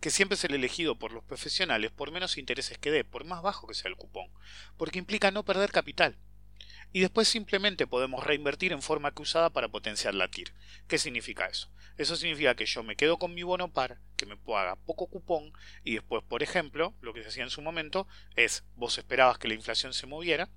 que 0.00 0.10
siempre 0.10 0.36
es 0.36 0.44
el 0.44 0.54
elegido 0.54 0.98
por 0.98 1.12
los 1.12 1.22
profesionales 1.22 1.90
por 1.90 2.10
menos 2.10 2.38
intereses 2.38 2.78
que 2.78 2.90
dé, 2.90 3.04
por 3.04 3.24
más 3.24 3.42
bajo 3.42 3.66
que 3.66 3.74
sea 3.74 3.90
el 3.90 3.96
cupón, 3.96 4.30
porque 4.78 4.98
implica 4.98 5.30
no 5.30 5.44
perder 5.44 5.70
capital 5.70 6.16
y 6.96 7.00
después 7.00 7.28
simplemente 7.28 7.86
podemos 7.86 8.24
reinvertir 8.24 8.72
en 8.72 8.80
forma 8.80 9.10
cruzada 9.10 9.50
para 9.50 9.68
potenciar 9.68 10.14
la 10.14 10.28
TIR. 10.28 10.54
¿Qué 10.88 10.96
significa 10.96 11.44
eso? 11.44 11.70
Eso 11.98 12.16
significa 12.16 12.54
que 12.54 12.64
yo 12.64 12.82
me 12.82 12.96
quedo 12.96 13.18
con 13.18 13.34
mi 13.34 13.42
bono 13.42 13.70
par, 13.70 13.98
que 14.16 14.24
me 14.24 14.38
paga 14.38 14.76
poco 14.76 15.06
cupón, 15.06 15.52
y 15.84 15.92
después, 15.92 16.24
por 16.24 16.42
ejemplo, 16.42 16.94
lo 17.02 17.12
que 17.12 17.20
se 17.22 17.28
hacía 17.28 17.42
en 17.42 17.50
su 17.50 17.60
momento 17.60 18.08
es, 18.34 18.64
vos 18.76 18.96
esperabas 18.96 19.36
que 19.36 19.46
la 19.46 19.52
inflación 19.52 19.92
se 19.92 20.06
moviera, 20.06 20.48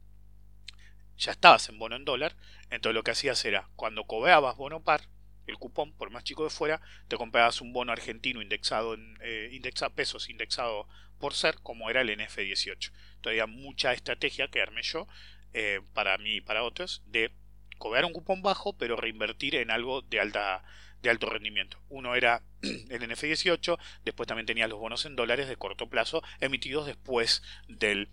ya 1.18 1.34
estabas 1.34 1.68
en 1.68 1.78
bono 1.78 1.98
en 1.98 2.06
dólar, 2.06 2.38
entonces 2.70 2.96
lo 2.96 3.04
que 3.04 3.12
hacías 3.12 3.44
era, 3.44 3.68
cuando 3.76 4.06
cobrabas 4.06 4.56
bono 4.56 4.82
par, 4.82 5.10
el 5.46 5.58
cupón, 5.58 5.92
por 5.92 6.10
más 6.10 6.24
chico 6.24 6.46
de 6.46 6.52
fuera, 6.52 6.80
te 7.10 7.18
comprabas 7.18 7.60
un 7.60 7.74
bono 7.74 7.92
argentino 7.92 8.42
indexado 8.42 8.94
en 8.94 9.18
eh, 9.22 9.60
pesos 9.94 10.30
indexado 10.30 10.88
por 11.20 11.34
ser, 11.34 11.56
como 11.62 11.90
era 11.90 12.00
el 12.00 12.10
NF18. 12.10 12.92
Todavía 13.20 13.46
mucha 13.46 13.92
estrategia 13.92 14.48
que 14.48 14.62
armé 14.62 14.84
yo 14.84 15.06
eh, 15.54 15.82
para 15.94 16.18
mí 16.18 16.36
y 16.36 16.42
para 16.42 16.64
otros, 16.64 17.04
de 17.06 17.32
cobrar 17.78 18.06
un 18.06 18.14
cupón 18.14 18.42
bajo, 18.42 18.78
pero 18.78 18.96
reinvertir 18.96 19.56
en 19.56 19.72
algo 19.72 20.02
de 20.02 20.20
alta 20.20 20.64
de 21.02 21.10
alto 21.10 21.30
rendimiento. 21.30 21.78
Uno 21.90 22.16
era 22.16 22.44
el 22.62 23.02
NF18, 23.02 23.78
después 24.04 24.28
también 24.28 24.46
tenía 24.46 24.68
los 24.68 24.80
bonos 24.80 25.06
en 25.06 25.16
dólares 25.16 25.48
de 25.48 25.56
corto 25.56 25.90
plazo 25.90 26.22
emitidos 26.40 26.86
después 26.86 27.42
del 27.68 28.10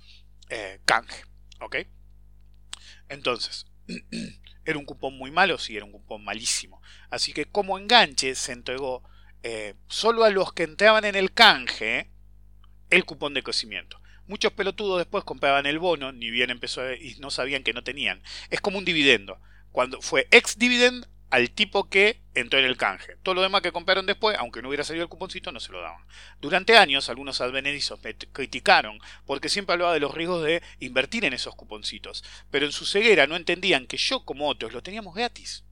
eh, 0.49 0.81
canje. 0.85 1.25
Entonces, 3.09 3.67
¿era 4.65 4.79
un 4.79 4.85
cupón 4.85 5.17
muy 5.17 5.31
malo? 5.31 5.59
Sí, 5.59 5.77
era 5.77 5.85
un 5.85 5.93
cupón 5.93 6.25
malísimo. 6.25 6.81
Así 7.11 7.33
que 7.33 7.47
como 7.47 7.79
enganche 7.79 8.35
se 8.35 8.53
entregó 8.53 9.03
eh, 9.43 9.75
solo 9.89 10.25
a 10.25 10.31
los 10.31 10.53
que 10.53 10.65
entraban 10.65 11.05
en 11.05 11.15
el 11.15 11.33
canje 11.33 12.11
el 12.91 13.05
cupón 13.05 13.35
de 13.35 13.43
crecimiento. 13.43 14.01
Muchos 14.29 14.53
pelotudos 14.53 14.99
después 14.99 15.25
compraban 15.25 15.67
el 15.67 15.79
bono, 15.79 16.13
ni 16.13 16.31
bien 16.31 16.51
empezó 16.51 16.93
y 16.93 17.17
no 17.21 17.31
sabían 17.31 17.63
que 17.63 17.73
no 17.73 17.85
tenían. 17.85 18.23
Es 18.51 18.61
como 18.61 18.79
un 18.79 18.85
dividendo. 18.85 19.41
Cuando 19.73 20.01
fue 20.01 20.27
ex 20.31 20.59
dividend 20.59 21.07
al 21.31 21.51
tipo 21.51 21.89
que 21.89 22.23
entró 22.35 22.59
en 22.59 22.65
el 22.65 22.77
canje. 22.77 23.17
Todo 23.23 23.35
lo 23.35 23.43
demás 23.43 23.63
que 23.63 23.73
compraron 23.73 24.07
después, 24.07 24.37
aunque 24.39 24.63
no 24.63 24.69
hubiera 24.69 24.85
salido 24.85 25.03
el 25.03 25.09
cuponcito, 25.09 25.53
no 25.53 25.61
se 25.61 25.73
lo 25.73 25.81
daban. 25.81 26.05
Durante 26.41 26.77
años, 26.77 27.09
algunos 27.09 27.41
advenedizos 27.41 28.03
me 28.03 28.17
criticaron 28.17 28.99
porque 29.25 29.49
siempre 29.49 29.73
hablaba 29.75 29.93
de 29.93 30.01
los 30.01 30.15
riesgos 30.15 30.45
de 30.45 30.63
invertir 30.81 31.25
en 31.25 31.33
esos 31.33 31.55
cuponcitos. 31.55 32.25
Pero 32.51 32.67
en 32.67 32.73
su 32.73 32.87
ceguera 32.87 33.27
no 33.27 33.37
entendían 33.37 33.87
que 33.87 33.97
yo, 33.97 34.25
como 34.25 34.49
otros, 34.49 34.73
lo 34.73 34.83
teníamos 34.83 35.15
gratis. 35.15 35.65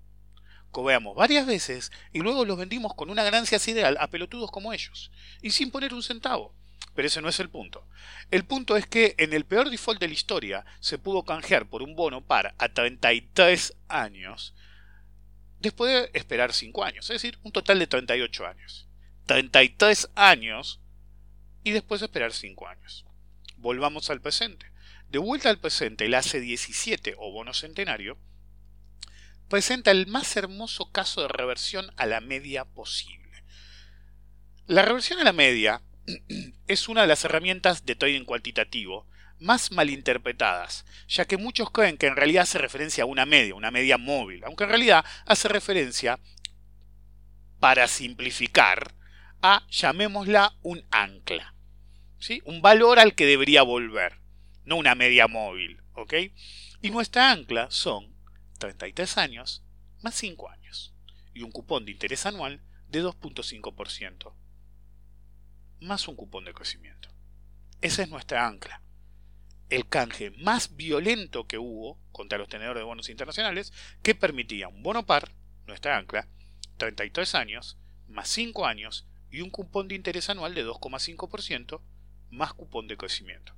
Cobramos 0.70 1.14
varias 1.14 1.46
veces 1.46 1.92
y 2.12 2.18
luego 2.18 2.44
los 2.44 2.58
vendimos 2.58 2.94
con 2.94 3.08
una 3.08 3.22
ganancia 3.22 3.60
ideal 3.66 3.96
a 4.00 4.08
pelotudos 4.08 4.50
como 4.50 4.72
ellos. 4.72 5.12
Y 5.40 5.50
sin 5.50 5.70
poner 5.70 5.94
un 5.94 6.02
centavo. 6.02 6.52
Pero 6.94 7.08
ese 7.08 7.20
no 7.20 7.28
es 7.28 7.40
el 7.40 7.50
punto. 7.50 7.86
El 8.30 8.44
punto 8.44 8.76
es 8.76 8.86
que 8.86 9.14
en 9.18 9.32
el 9.32 9.44
peor 9.44 9.70
default 9.70 10.00
de 10.00 10.08
la 10.08 10.14
historia 10.14 10.64
se 10.80 10.98
pudo 10.98 11.24
canjear 11.24 11.68
por 11.68 11.82
un 11.82 11.96
bono 11.96 12.24
par 12.24 12.54
a 12.58 12.68
33 12.68 13.74
años 13.88 14.54
después 15.64 15.92
de 15.92 16.18
esperar 16.18 16.52
5 16.52 16.84
años, 16.84 17.10
es 17.10 17.22
decir, 17.22 17.38
un 17.42 17.50
total 17.50 17.78
de 17.78 17.86
38 17.86 18.46
años. 18.46 18.88
33 19.26 20.10
años 20.14 20.80
y 21.64 21.72
después 21.72 22.00
de 22.00 22.06
esperar 22.06 22.32
5 22.32 22.68
años. 22.68 23.04
Volvamos 23.56 24.10
al 24.10 24.20
presente. 24.20 24.70
De 25.08 25.18
vuelta 25.18 25.48
al 25.48 25.58
presente, 25.58 26.04
el 26.04 26.14
AC17 26.14 27.14
o 27.18 27.32
bono 27.32 27.54
centenario 27.54 28.18
presenta 29.48 29.90
el 29.90 30.06
más 30.06 30.36
hermoso 30.36 30.90
caso 30.90 31.22
de 31.22 31.28
reversión 31.28 31.92
a 31.96 32.06
la 32.06 32.20
media 32.20 32.64
posible. 32.64 33.44
La 34.66 34.82
reversión 34.82 35.18
a 35.18 35.24
la 35.24 35.32
media 35.32 35.82
es 36.66 36.88
una 36.88 37.02
de 37.02 37.06
las 37.06 37.24
herramientas 37.24 37.84
de 37.86 37.94
trading 37.94 38.24
cuantitativo 38.24 39.06
más 39.38 39.72
malinterpretadas, 39.72 40.84
ya 41.08 41.24
que 41.24 41.36
muchos 41.36 41.70
creen 41.70 41.96
que 41.96 42.06
en 42.06 42.16
realidad 42.16 42.44
hace 42.44 42.58
referencia 42.58 43.04
a 43.04 43.06
una 43.06 43.26
media, 43.26 43.54
una 43.54 43.70
media 43.70 43.98
móvil, 43.98 44.44
aunque 44.44 44.64
en 44.64 44.70
realidad 44.70 45.04
hace 45.26 45.48
referencia, 45.48 46.20
para 47.58 47.88
simplificar, 47.88 48.94
a, 49.42 49.66
llamémosla, 49.70 50.56
un 50.62 50.84
ancla, 50.90 51.54
¿sí? 52.18 52.42
un 52.44 52.62
valor 52.62 52.98
al 52.98 53.14
que 53.14 53.26
debería 53.26 53.62
volver, 53.62 54.20
no 54.64 54.76
una 54.76 54.94
media 54.94 55.28
móvil. 55.28 55.84
¿ok? 55.94 56.14
Y 56.82 56.90
nuestra 56.90 57.30
ancla 57.30 57.70
son 57.70 58.14
33 58.58 59.18
años 59.18 59.64
más 60.02 60.14
5 60.14 60.50
años 60.50 60.94
y 61.32 61.42
un 61.42 61.50
cupón 61.50 61.84
de 61.84 61.92
interés 61.92 62.26
anual 62.26 62.60
de 62.88 63.02
2.5% 63.02 64.34
más 65.84 66.08
un 66.08 66.16
cupón 66.16 66.44
de 66.44 66.54
crecimiento. 66.54 67.10
Esa 67.80 68.02
es 68.02 68.08
nuestra 68.08 68.46
ancla. 68.46 68.82
El 69.70 69.88
canje 69.88 70.30
más 70.30 70.76
violento 70.76 71.46
que 71.46 71.58
hubo 71.58 71.98
contra 72.12 72.38
los 72.38 72.48
tenedores 72.48 72.80
de 72.80 72.84
bonos 72.84 73.08
internacionales 73.08 73.72
que 74.02 74.14
permitía 74.14 74.68
un 74.68 74.82
bono 74.82 75.06
par, 75.06 75.32
nuestra 75.66 75.96
ancla, 75.96 76.28
33 76.76 77.34
años, 77.34 77.78
más 78.08 78.28
5 78.28 78.66
años 78.66 79.06
y 79.30 79.40
un 79.40 79.50
cupón 79.50 79.88
de 79.88 79.94
interés 79.94 80.30
anual 80.30 80.54
de 80.54 80.64
2,5% 80.64 81.80
más 82.30 82.52
cupón 82.52 82.88
de 82.88 82.96
crecimiento. 82.96 83.54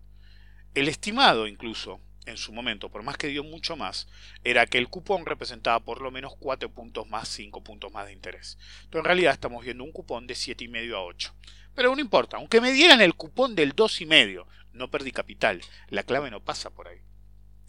El 0.75 0.89
estimado 0.89 1.47
incluso, 1.47 2.01
en 2.27 2.37
su 2.37 2.53
momento, 2.53 2.91
por 2.91 3.03
más 3.03 3.17
que 3.17 3.29
dio 3.29 3.45
mucho 3.45 3.77
más, 3.77 4.09
era 4.45 4.67
que 4.67 4.79
el 4.79 4.89
cupón 4.89 5.25
representaba 5.25 5.81
por 5.81 6.03
lo 6.03 6.11
menos 6.11 6.35
4 6.39 6.71
puntos 6.71 7.09
más, 7.09 7.29
5 7.29 7.63
puntos 7.63 7.93
más 7.93 8.07
de 8.07 8.13
interés. 8.13 8.59
Pero 8.91 9.01
en 9.01 9.07
realidad 9.07 9.33
estamos 9.33 9.65
viendo 9.65 9.85
un 9.85 9.93
cupón 9.93 10.27
de 10.27 10.35
7,5 10.35 10.95
a 10.95 11.01
8. 11.01 11.35
Pero 11.75 11.95
no 11.95 12.01
importa, 12.01 12.37
aunque 12.37 12.61
me 12.61 12.73
dieran 12.73 13.01
el 13.01 13.15
cupón 13.15 13.55
del 13.55 13.75
2,5, 13.75 14.47
no 14.73 14.91
perdí 14.91 15.13
capital. 15.13 15.61
La 15.89 16.03
clave 16.03 16.31
no 16.31 16.45
pasa 16.45 16.71
por 16.71 16.89
ahí. 16.89 17.01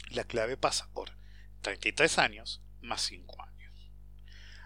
La 0.10 0.24
clave 0.24 0.58
pasa 0.58 0.90
por 0.94 1.12
33 1.62 2.18
años 2.18 2.62
más 2.82 3.02
5 3.02 3.44
años. 3.44 3.92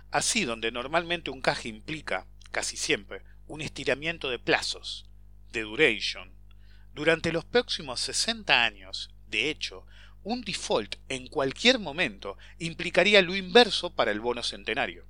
Así, 0.09 0.45
donde 0.45 0.71
normalmente 0.71 1.31
un 1.31 1.41
caje 1.41 1.69
implica, 1.69 2.27
casi 2.51 2.77
siempre, 2.77 3.23
un 3.47 3.61
estiramiento 3.61 4.29
de 4.29 4.39
plazos, 4.39 5.09
de 5.51 5.61
duration, 5.61 6.33
durante 6.93 7.31
los 7.31 7.45
próximos 7.45 7.99
60 8.01 8.63
años, 8.63 9.09
de 9.31 9.49
hecho, 9.49 9.85
un 10.23 10.41
default 10.41 10.97
en 11.09 11.27
cualquier 11.27 11.79
momento 11.79 12.37
implicaría 12.59 13.21
lo 13.21 13.35
inverso 13.35 13.95
para 13.95 14.11
el 14.11 14.19
bono 14.19 14.43
centenario. 14.43 15.07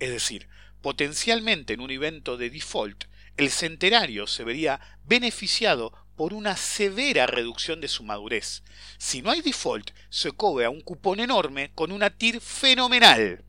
Es 0.00 0.10
decir, 0.10 0.48
potencialmente 0.82 1.74
en 1.74 1.80
un 1.80 1.90
evento 1.90 2.36
de 2.36 2.50
default, 2.50 3.04
el 3.36 3.50
centenario 3.50 4.26
se 4.26 4.44
vería 4.44 4.80
beneficiado 5.04 5.92
por 6.16 6.32
una 6.32 6.56
severa 6.56 7.26
reducción 7.26 7.80
de 7.80 7.88
su 7.88 8.02
madurez. 8.04 8.62
Si 8.98 9.22
no 9.22 9.30
hay 9.30 9.40
default, 9.40 9.90
se 10.08 10.32
cobra 10.32 10.70
un 10.70 10.80
cupón 10.80 11.20
enorme 11.20 11.72
con 11.74 11.92
una 11.92 12.10
TIR 12.10 12.40
fenomenal. 12.40 13.44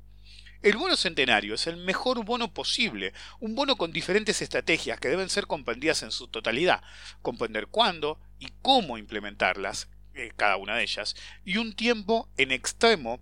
El 0.66 0.78
bono 0.78 0.98
centenario 0.98 1.54
es 1.54 1.68
el 1.68 1.78
mejor 1.78 2.26
bono 2.26 2.52
posible, 2.52 3.14
un 3.40 3.54
bono 3.54 3.76
con 3.76 3.92
diferentes 3.92 4.42
estrategias 4.42 5.00
que 5.00 5.10
deben 5.10 5.30
ser 5.30 5.46
comprendidas 5.46 6.02
en 6.02 6.10
su 6.10 6.28
totalidad, 6.28 6.82
comprender 7.22 7.68
cuándo 7.68 8.20
y 8.40 8.48
cómo 8.64 8.98
implementarlas, 8.98 9.92
eh, 10.16 10.32
cada 10.36 10.58
una 10.58 10.78
de 10.78 10.82
ellas, 10.82 11.16
y 11.46 11.58
un 11.58 11.76
tiempo 11.76 12.32
en 12.38 12.52
extremo 12.52 13.20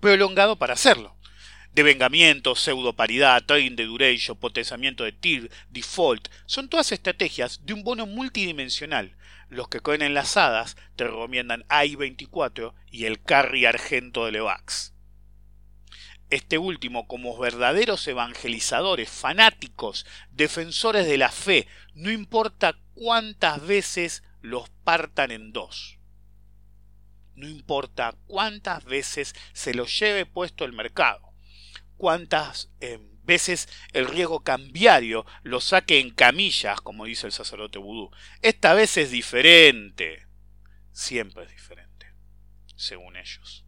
prolongado 0.00 0.58
para 0.58 0.72
hacerlo. 0.72 1.14
Devengamiento, 1.74 2.54
pseudo-paridad, 2.54 3.44
trading 3.44 3.76
de 3.76 3.84
duration, 3.84 4.38
potenciamiento 4.38 5.04
de 5.04 5.12
TIR, 5.12 5.50
default, 5.68 6.28
son 6.46 6.70
todas 6.70 6.90
estrategias 6.90 7.66
de 7.66 7.74
un 7.74 7.84
bono 7.84 8.06
multidimensional. 8.06 9.14
Los 9.50 9.68
que 9.68 9.80
cogen 9.80 10.00
enlazadas 10.00 10.78
te 10.96 11.04
recomiendan 11.04 11.64
AI24 11.68 12.72
y 12.90 13.04
el 13.04 13.22
carry 13.22 13.66
argento 13.66 14.24
de 14.24 14.32
Levax. 14.32 14.95
Este 16.28 16.58
último, 16.58 17.06
como 17.06 17.38
verdaderos 17.38 18.06
evangelizadores, 18.08 19.08
fanáticos, 19.08 20.06
defensores 20.30 21.06
de 21.06 21.18
la 21.18 21.30
fe, 21.30 21.68
no 21.94 22.10
importa 22.10 22.76
cuántas 22.94 23.64
veces 23.64 24.24
los 24.40 24.68
partan 24.84 25.30
en 25.30 25.52
dos. 25.52 25.98
No 27.34 27.48
importa 27.48 28.16
cuántas 28.26 28.84
veces 28.84 29.34
se 29.52 29.74
los 29.74 29.98
lleve 29.98 30.26
puesto 30.26 30.64
el 30.64 30.72
mercado, 30.72 31.32
cuántas 31.96 32.70
eh, 32.80 32.98
veces 33.26 33.68
el 33.92 34.06
riesgo 34.06 34.40
cambiario 34.40 35.26
lo 35.42 35.60
saque 35.60 36.00
en 36.00 36.10
camillas, 36.10 36.80
como 36.80 37.04
dice 37.04 37.26
el 37.26 37.32
sacerdote 37.32 37.78
vudú. 37.78 38.10
Esta 38.40 38.72
vez 38.72 38.96
es 38.96 39.10
diferente. 39.10 40.26
Siempre 40.92 41.44
es 41.44 41.50
diferente, 41.50 42.14
según 42.74 43.16
ellos. 43.16 43.66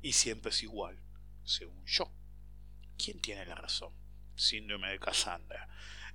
Y 0.00 0.12
siempre 0.12 0.50
es 0.50 0.62
igual, 0.62 0.99
según 1.50 1.84
yo. 1.86 2.10
¿Quién 2.96 3.20
tiene 3.20 3.44
la 3.46 3.54
razón? 3.54 3.92
Síndrome 4.34 4.90
de 4.90 4.98
Cassandra. 4.98 5.68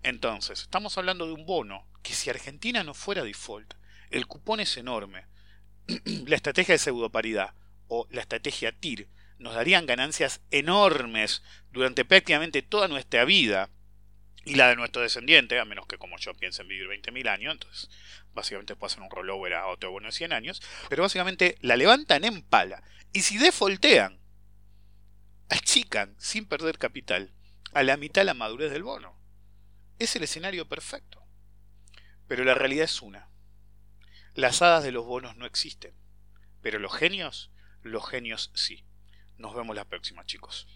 Entonces, 0.04 0.62
estamos 0.62 0.98
hablando 0.98 1.26
de 1.26 1.34
un 1.34 1.45
bono 1.45 1.88
que 2.04 2.13
si 2.13 2.30
Argentina 2.30 2.84
no 2.84 2.93
fuera 2.93 3.24
default, 3.24 3.74
el 4.12 4.28
cupón 4.28 4.60
es 4.60 4.78
enorme. 4.78 5.26
la 6.28 6.36
estrategia 6.36 6.74
de 6.74 6.80
pseudoparidad 6.80 7.54
o 7.88 8.08
la 8.12 8.21
estrategia 8.21 8.71
TIR 8.71 9.10
nos 9.38 9.56
darían 9.56 9.86
ganancias 9.86 10.41
enormes 10.52 11.43
durante 11.71 12.06
prácticamente 12.06 12.62
toda 12.62 12.88
nuestra 12.88 13.26
vida 13.26 13.69
y 14.45 14.56
la 14.56 14.69
de 14.69 14.76
nuestro 14.76 15.02
descendiente, 15.02 15.60
a 15.60 15.65
menos 15.65 15.88
que 15.88 15.98
como 15.98 16.17
yo 16.17 16.34
piensen 16.36 16.67
vivir 16.67 16.88
20.000 16.88 17.28
años, 17.30 17.54
entonces 17.54 17.89
básicamente 18.34 18.76
puedo 18.76 18.91
hacer 18.91 19.02
un 19.02 19.10
rollover 19.10 19.56
a 19.56 19.67
otro 19.67 19.91
bono 19.91 20.08
de 20.08 20.12
100 20.12 20.34
años, 20.34 20.62
pero 20.88 21.04
básicamente 21.04 21.58
la 21.62 21.76
levantan 21.76 22.24
en 22.24 22.43
pala 22.43 22.84
y 23.12 23.21
si 23.21 23.38
defoltean, 23.38 24.19
achican 25.49 26.15
sin 26.17 26.45
perder 26.45 26.77
capital 26.77 27.34
a 27.73 27.84
la 27.84 27.97
mitad 27.97 28.23
la 28.23 28.34
madurez 28.34 28.71
del 28.71 28.84
bono. 28.84 29.19
Es 29.99 30.15
el 30.15 30.23
escenario 30.23 30.67
perfecto. 30.67 31.23
Pero 32.27 32.43
la 32.43 32.53
realidad 32.53 32.86
es 32.86 33.01
una. 33.01 33.29
Las 34.34 34.62
hadas 34.62 34.84
de 34.84 34.91
los 34.91 35.05
bonos 35.05 35.36
no 35.38 35.45
existen. 35.45 35.93
Pero 36.62 36.79
los 36.79 36.93
genios, 36.93 37.51
los 37.81 38.08
genios 38.08 38.51
sí. 38.53 38.86
Nos 39.38 39.53
vemos 39.55 39.75
la 39.75 39.86
próxima, 39.86 40.25
chicos. 40.25 40.67